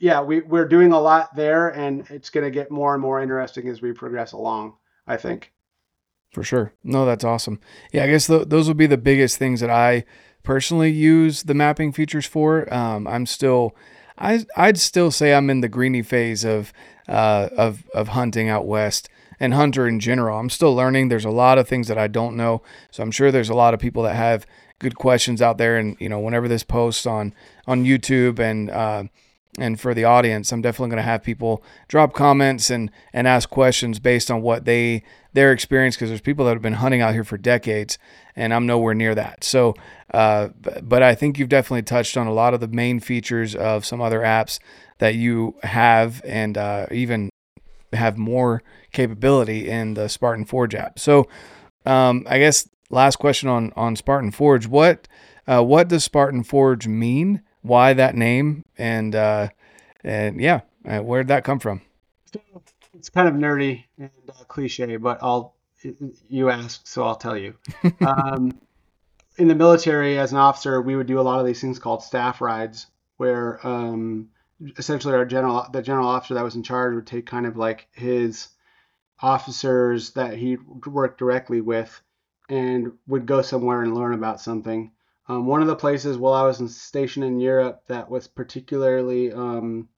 [0.00, 3.20] yeah, we, we're doing a lot there and it's going to get more and more
[3.20, 4.74] interesting as we progress along,
[5.06, 5.52] I think.
[6.32, 6.72] For sure.
[6.84, 7.60] No, that's awesome.
[7.92, 10.04] Yeah, I guess th- those would be the biggest things that I
[10.42, 12.72] personally use the mapping features for.
[12.72, 13.74] Um, I'm still,
[14.18, 16.72] I I'd still say I'm in the greeny phase of
[17.08, 19.08] uh, of of hunting out west
[19.40, 20.38] and hunter in general.
[20.38, 21.08] I'm still learning.
[21.08, 23.74] There's a lot of things that I don't know, so I'm sure there's a lot
[23.74, 24.46] of people that have
[24.78, 25.78] good questions out there.
[25.78, 27.34] And you know, whenever this posts on
[27.66, 29.04] on YouTube and uh,
[29.58, 33.48] and for the audience, I'm definitely going to have people drop comments and and ask
[33.48, 35.02] questions based on what they
[35.32, 37.98] their experience because there's people that have been hunting out here for decades
[38.34, 39.44] and I'm nowhere near that.
[39.44, 39.74] So,
[40.12, 40.48] uh,
[40.82, 44.00] but I think you've definitely touched on a lot of the main features of some
[44.00, 44.58] other apps
[44.98, 47.30] that you have and uh, even
[47.92, 50.98] have more capability in the Spartan Forge app.
[50.98, 51.28] So,
[51.84, 54.66] um, I guess last question on on Spartan Forge.
[54.66, 55.08] What
[55.46, 57.42] uh, what does Spartan Forge mean?
[57.66, 58.64] Why that name?
[58.78, 59.48] And uh,
[60.04, 61.82] and yeah, uh, where did that come from?
[62.94, 65.54] It's kind of nerdy and uh, cliche, but I'll
[66.28, 67.54] you asked, so I'll tell you.
[68.00, 68.58] Um,
[69.38, 72.02] in the military, as an officer, we would do a lot of these things called
[72.02, 72.86] staff rides,
[73.18, 74.28] where um,
[74.78, 77.88] essentially our general, the general officer that was in charge, would take kind of like
[77.92, 78.48] his
[79.20, 80.56] officers that he
[80.86, 82.00] worked directly with,
[82.48, 84.90] and would go somewhere and learn about something.
[85.28, 89.88] Um, one of the places while I was stationed in Europe that was particularly um,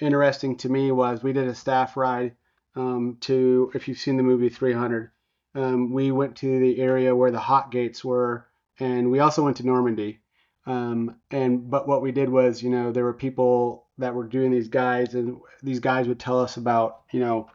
[0.00, 2.34] interesting to me was we did a staff ride
[2.74, 5.10] um, to, if you've seen the movie 300,
[5.54, 8.46] um, we went to the area where the hot gates were,
[8.78, 10.20] and we also went to Normandy.
[10.66, 14.50] Um, and but what we did was, you know, there were people that were doing
[14.50, 17.50] these guides, and these guys would tell us about, you know,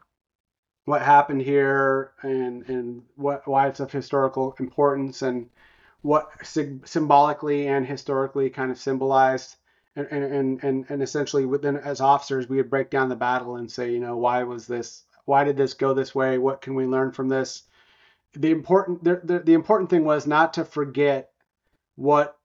[0.85, 5.49] what happened here and and what why it's of historical importance and
[6.05, 9.55] what symbolically and historically kind of symbolized
[9.95, 13.71] and and and and essentially within as officers we would break down the battle and
[13.71, 16.85] say you know why was this why did this go this way what can we
[16.85, 17.63] learn from this
[18.33, 21.31] the important the, the, the important thing was not to forget
[21.95, 22.37] what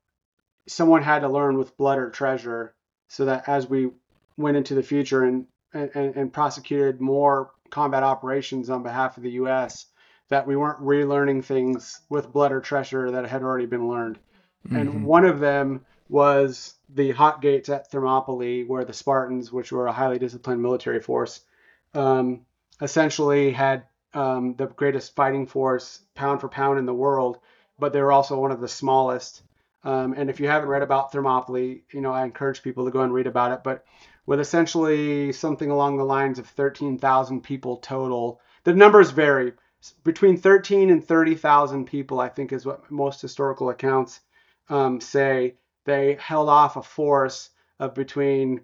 [0.66, 2.74] someone had to learn with blood or treasure
[3.08, 3.90] so that as we
[4.38, 5.44] went into the future and
[5.74, 9.84] and, and prosecuted more combat operations on behalf of the U.S.,
[10.30, 14.18] that we weren't relearning things with blood or treasure that had already been learned.
[14.66, 14.76] Mm-hmm.
[14.76, 19.86] And one of them was the hot gates at Thermopylae, where the Spartans, which were
[19.86, 21.40] a highly disciplined military force,
[21.94, 22.40] um,
[22.80, 27.38] essentially had um, the greatest fighting force pound for pound in the world,
[27.78, 29.42] but they were also one of the smallest.
[29.82, 33.00] Um, and if you haven't read about Thermopylae, you know I encourage people to go
[33.00, 33.60] and read about it.
[33.64, 33.84] But
[34.26, 39.54] with essentially something along the lines of 13,000 people total, the numbers vary
[40.04, 42.20] between 13 and 30,000 people.
[42.20, 44.20] I think is what most historical accounts
[44.68, 45.54] um, say.
[45.84, 48.60] They held off a force of between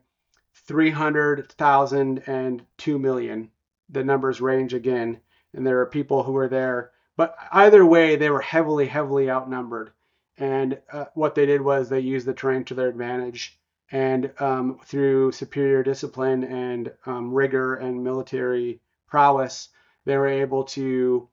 [0.54, 3.50] 300,000 and 2 million.
[3.88, 5.20] The numbers range again
[5.56, 6.92] and there are people who were there.
[7.16, 9.90] But either way, they were heavily, heavily outnumbered.
[10.36, 13.58] And uh, what they did was they used the terrain to their advantage.
[13.90, 19.70] And um, through superior discipline and um, rigor and military prowess,
[20.06, 21.28] they were able to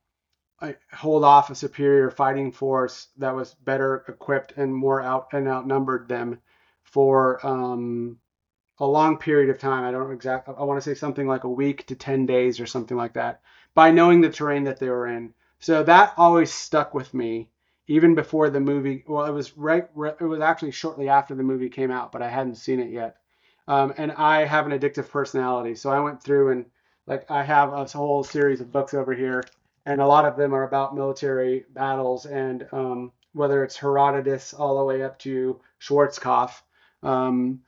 [0.91, 6.07] hold off a superior fighting force that was better equipped and more out and outnumbered
[6.07, 6.39] them
[6.83, 8.17] for um,
[8.79, 9.83] a long period of time.
[9.83, 10.55] I don't exactly.
[10.57, 13.41] I want to say something like a week to ten days or something like that
[13.73, 15.33] by knowing the terrain that they were in.
[15.59, 17.49] So that always stuck with me
[17.87, 19.03] even before the movie.
[19.07, 19.87] Well, it was right.
[20.19, 23.17] It was actually shortly after the movie came out, but I hadn't seen it yet.
[23.67, 26.65] Um, and I have an addictive personality, so I went through and
[27.07, 29.43] like I have a whole series of books over here,
[29.85, 34.77] and a lot of them are about military battles and um, whether it's Herodotus all
[34.77, 36.61] the way up to Schwarzkopf.
[37.01, 37.61] Um,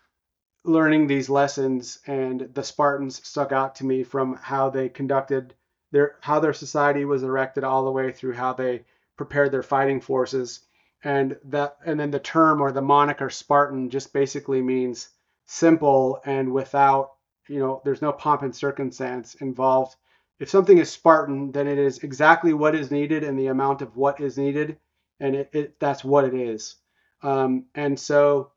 [0.63, 5.53] learning these lessons and the Spartans stuck out to me from how they conducted
[5.91, 8.83] their how their society was erected all the way through how they
[9.15, 10.61] prepared their fighting forces
[11.03, 15.09] and that and then the term or the moniker Spartan just basically means
[15.45, 17.11] simple and without
[17.47, 19.95] you know there's no pomp and circumstance involved
[20.39, 23.95] if something is Spartan then it is exactly what is needed and the amount of
[23.95, 24.77] what is needed
[25.19, 26.75] and it, it that's what it is
[27.21, 28.51] um, and so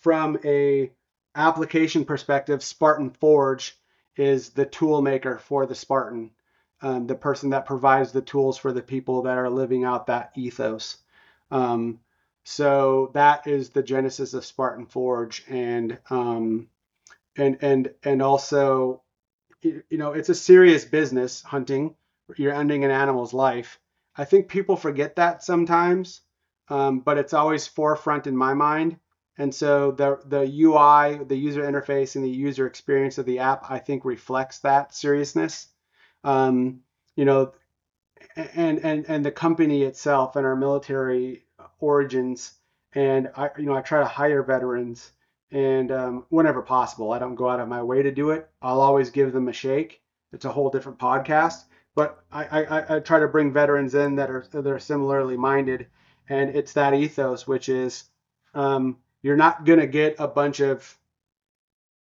[0.00, 0.90] from a
[1.34, 3.76] application perspective Spartan Forge
[4.16, 6.30] is the tool maker for the Spartan
[6.80, 10.32] um, the person that provides the tools for the people that are living out that
[10.36, 10.98] ethos.
[11.50, 12.00] Um,
[12.44, 16.68] so that is the genesis of Spartan Forge, and um,
[17.38, 19.02] and and and also,
[19.62, 21.96] you know, it's a serious business hunting.
[22.36, 23.80] You're ending an animal's life.
[24.16, 26.22] I think people forget that sometimes,
[26.68, 28.98] um, but it's always forefront in my mind.
[29.38, 33.70] And so the the UI, the user interface, and the user experience of the app,
[33.70, 35.68] I think reflects that seriousness
[36.24, 36.80] um,
[37.16, 37.52] you know,
[38.36, 41.44] and and and the company itself and our military
[41.80, 42.52] origins.
[42.94, 45.12] And I, you know, I try to hire veterans,
[45.50, 48.48] and um, whenever possible, I don't go out of my way to do it.
[48.60, 50.02] I'll always give them a shake.
[50.32, 54.30] It's a whole different podcast, but I, I, I try to bring veterans in that
[54.30, 55.86] are that are similarly minded,
[56.28, 58.04] and it's that ethos, which is
[58.54, 60.98] um, you're not gonna get a bunch of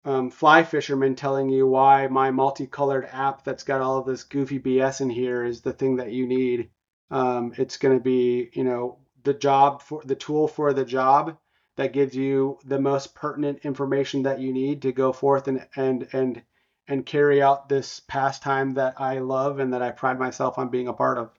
[0.04, 4.58] um, fly fisherman telling you why my multicolored app that's got all of this goofy
[4.58, 6.70] BS in here is the thing that you need.
[7.10, 11.36] Um, it's to be, you know, the job for the tool for the job
[11.78, 16.08] that gives you the most pertinent information that you need to go forth and and
[16.12, 16.42] and
[16.88, 20.88] and carry out this pastime that I love and that I pride myself on being
[20.88, 21.30] a part of.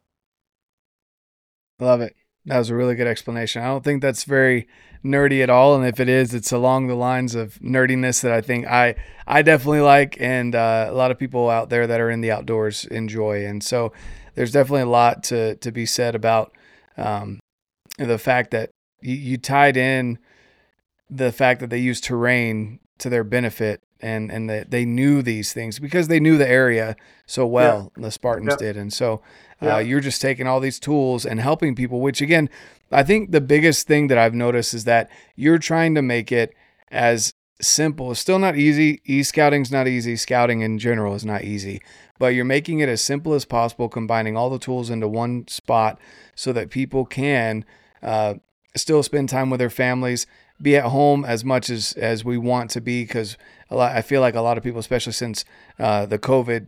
[1.79, 2.15] Love it.
[2.45, 3.61] That was a really good explanation.
[3.61, 4.67] I don't think that's very
[5.03, 8.39] nerdy at all, and if it is, it's along the lines of nerdiness that I
[8.39, 8.95] think I
[9.27, 12.31] I definitely like, and uh, a lot of people out there that are in the
[12.31, 13.45] outdoors enjoy.
[13.45, 13.91] And so,
[14.35, 16.55] there's definitely a lot to to be said about
[16.95, 17.41] um,
[17.97, 18.69] the fact that
[19.01, 20.17] you, you tied in
[21.09, 25.51] the fact that they use terrain to their benefit and and that they knew these
[25.53, 26.95] things because they knew the area
[27.25, 28.03] so well yeah.
[28.03, 29.21] the spartans did and so
[29.61, 29.75] yeah.
[29.75, 32.49] Uh, you're just taking all these tools and helping people, which again,
[32.91, 36.53] I think the biggest thing that I've noticed is that you're trying to make it
[36.91, 38.11] as simple.
[38.11, 39.01] It's still not easy.
[39.05, 40.15] E scouting's not easy.
[40.15, 41.81] Scouting in general is not easy,
[42.17, 45.99] but you're making it as simple as possible, combining all the tools into one spot
[46.35, 47.65] so that people can
[48.01, 48.35] uh,
[48.77, 50.25] still spend time with their families,
[50.61, 53.03] be at home as much as as we want to be.
[53.03, 53.37] Because
[53.69, 55.45] a lot I feel like a lot of people, especially since
[55.77, 56.67] uh, the COVID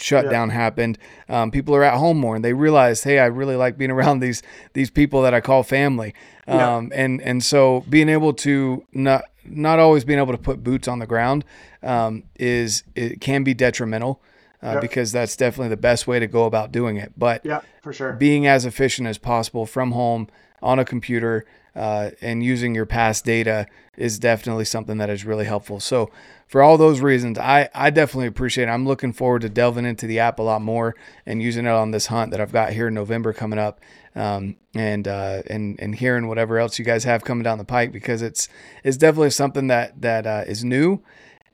[0.00, 0.54] shutdown yeah.
[0.54, 0.98] happened,
[1.28, 4.20] um, people are at home more and they realize, hey, I really like being around
[4.20, 6.14] these these people that I call family.
[6.46, 7.04] Um, yeah.
[7.04, 10.98] and and so being able to not not always being able to put boots on
[10.98, 11.44] the ground
[11.82, 14.20] um, is it can be detrimental.
[14.62, 17.12] Uh, because that's definitely the best way to go about doing it.
[17.18, 18.14] But yeah, for sure.
[18.14, 20.26] Being as efficient as possible from home
[20.62, 21.44] on a computer
[21.76, 23.66] uh, and using your past data
[23.96, 25.80] is definitely something that is really helpful.
[25.80, 26.10] So,
[26.46, 28.70] for all those reasons, I, I definitely appreciate it.
[28.70, 30.94] I'm looking forward to delving into the app a lot more
[31.26, 33.80] and using it on this hunt that I've got here in November coming up,
[34.14, 37.92] um, and uh, and and hearing whatever else you guys have coming down the pike
[37.92, 38.48] because it's
[38.84, 41.02] it's definitely something that that uh, is new.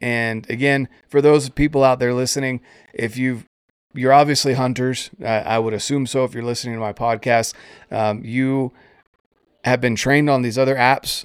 [0.02, 2.60] And again, for those people out there listening,
[2.92, 3.46] if you've
[3.94, 5.10] you're obviously hunters.
[5.20, 7.54] I, I would assume so if you're listening to my podcast.
[7.90, 8.72] Um, you
[9.64, 11.24] have been trained on these other apps,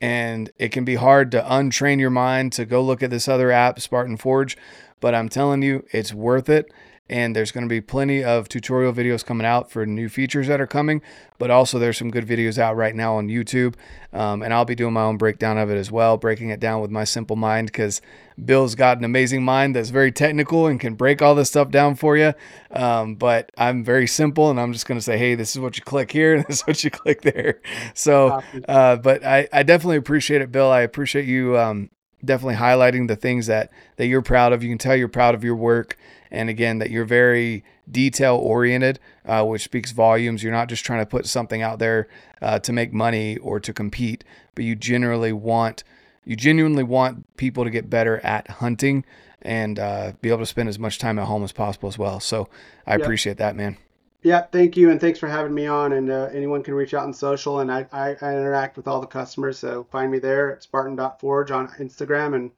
[0.00, 3.50] and it can be hard to untrain your mind to go look at this other
[3.50, 4.56] app, Spartan Forge.
[5.00, 6.70] But I'm telling you, it's worth it
[7.10, 10.60] and there's going to be plenty of tutorial videos coming out for new features that
[10.60, 11.02] are coming
[11.38, 13.74] but also there's some good videos out right now on youtube.
[14.12, 16.80] Um, and i'll be doing my own breakdown of it as well breaking it down
[16.80, 18.00] with my simple mind because
[18.42, 21.94] bill's got an amazing mind that's very technical and can break all this stuff down
[21.94, 22.32] for you
[22.70, 25.76] um, but i'm very simple and i'm just going to say hey this is what
[25.76, 27.60] you click here and this is what you click there.
[27.94, 30.70] So uh, but I, I definitely appreciate it bill.
[30.70, 31.90] I appreciate you um,
[32.24, 34.62] definitely highlighting the things that that you're proud of.
[34.62, 35.96] You can tell you're proud of your work
[36.30, 40.42] and again that you're very detail oriented, uh, which speaks volumes.
[40.42, 42.08] You're not just trying to put something out there
[42.40, 44.24] uh, to make money or to compete,
[44.54, 45.84] but you generally want
[46.24, 49.04] you genuinely want people to get better at hunting
[49.42, 52.20] and uh, be able to spend as much time at home as possible as well.
[52.20, 52.48] So
[52.86, 53.00] I yep.
[53.02, 53.78] appreciate that, man.
[54.22, 55.94] Yeah, thank you, and thanks for having me on.
[55.94, 59.00] And uh, anyone can reach out on social, and I, I, I, interact with all
[59.00, 62.34] the customers, so find me there at spartan.forge on Instagram.
[62.34, 62.50] And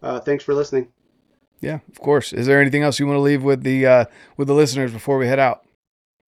[0.00, 0.88] uh, thanks for listening.
[1.60, 2.32] Yeah, of course.
[2.32, 4.04] Is there anything else you want to leave with the uh,
[4.36, 5.64] with the listeners before we head out?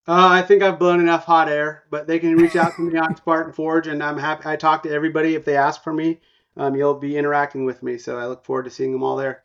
[0.08, 2.98] Uh, I think I've blown enough hot air, but they can reach out to me
[2.98, 4.42] on Spartan Forge, and I'm happy.
[4.46, 6.20] I talk to everybody if they ask for me.
[6.56, 9.44] Um, you'll be interacting with me, so I look forward to seeing them all there.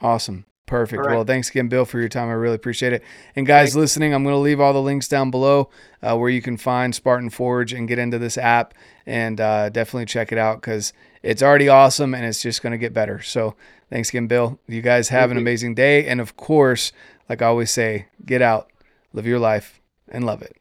[0.00, 0.46] Awesome.
[0.70, 1.04] Perfect.
[1.04, 1.14] Right.
[1.14, 2.28] Well, thanks again, Bill, for your time.
[2.28, 3.02] I really appreciate it.
[3.36, 3.76] And guys thanks.
[3.76, 5.68] listening, I'm going to leave all the links down below
[6.02, 8.72] uh, where you can find Spartan Forge and get into this app
[9.04, 10.92] and uh, definitely check it out because
[11.22, 13.20] it's already awesome and it's just going to get better.
[13.20, 13.56] So
[13.90, 14.58] Thanks again, Bill.
[14.68, 15.42] You guys have Thank an you.
[15.42, 16.06] amazing day.
[16.06, 16.92] And of course,
[17.28, 18.70] like I always say, get out,
[19.12, 20.56] live your life, and love it.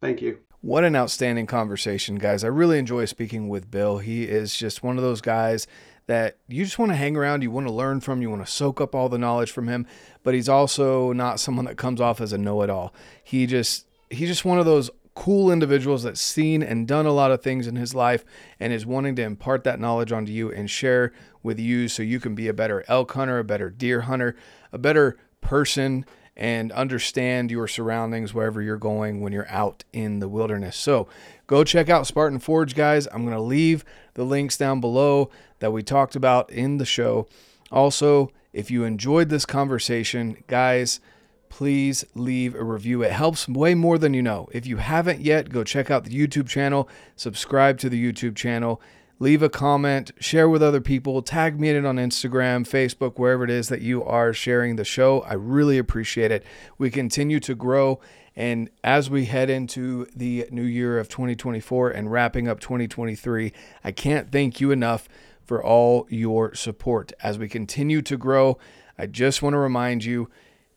[0.00, 0.38] Thank you.
[0.60, 2.44] What an outstanding conversation, guys.
[2.44, 3.98] I really enjoy speaking with Bill.
[3.98, 5.66] He is just one of those guys
[6.06, 8.50] that you just want to hang around, you want to learn from, you want to
[8.50, 9.86] soak up all the knowledge from him,
[10.22, 12.94] but he's also not someone that comes off as a know-it-all.
[13.22, 17.30] He just he's just one of those cool individuals that's seen and done a lot
[17.30, 18.24] of things in his life
[18.58, 22.18] and is wanting to impart that knowledge onto you and share with you so you
[22.18, 24.34] can be a better elk hunter, a better deer hunter,
[24.72, 26.04] a better person,
[26.36, 30.76] and understand your surroundings wherever you're going when you're out in the wilderness.
[30.76, 31.06] So
[31.46, 33.06] go check out Spartan Forge, guys.
[33.06, 33.84] I'm going to leave
[34.14, 37.26] the links down below that we talked about in the show.
[37.70, 41.00] Also, if you enjoyed this conversation, guys,
[41.48, 43.02] please leave a review.
[43.02, 44.48] It helps way more than you know.
[44.52, 48.80] If you haven't yet, go check out the YouTube channel, subscribe to the YouTube channel,
[49.18, 53.44] leave a comment, share with other people, tag me in it on Instagram, Facebook, wherever
[53.44, 55.20] it is that you are sharing the show.
[55.22, 56.44] I really appreciate it.
[56.76, 58.00] We continue to grow.
[58.36, 63.52] And as we head into the new year of 2024 and wrapping up 2023,
[63.84, 65.08] I can't thank you enough
[65.44, 67.12] for all your support.
[67.22, 68.58] As we continue to grow,
[68.98, 70.30] I just want to remind you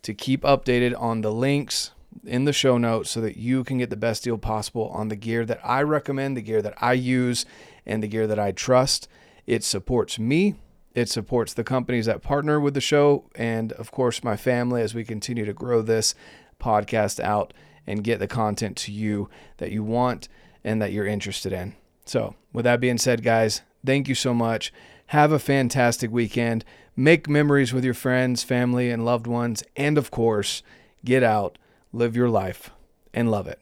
[0.03, 1.91] to keep updated on the links
[2.23, 5.15] in the show notes so that you can get the best deal possible on the
[5.15, 7.45] gear that I recommend, the gear that I use,
[7.85, 9.07] and the gear that I trust.
[9.45, 10.55] It supports me.
[10.93, 14.95] It supports the companies that partner with the show, and of course, my family as
[14.95, 16.15] we continue to grow this
[16.59, 17.53] podcast out
[17.85, 20.27] and get the content to you that you want
[20.63, 21.75] and that you're interested in.
[22.05, 24.73] So, with that being said, guys, thank you so much.
[25.07, 26.65] Have a fantastic weekend.
[26.95, 29.63] Make memories with your friends, family, and loved ones.
[29.75, 30.63] And of course,
[31.05, 31.57] get out,
[31.93, 32.71] live your life,
[33.13, 33.59] and love it.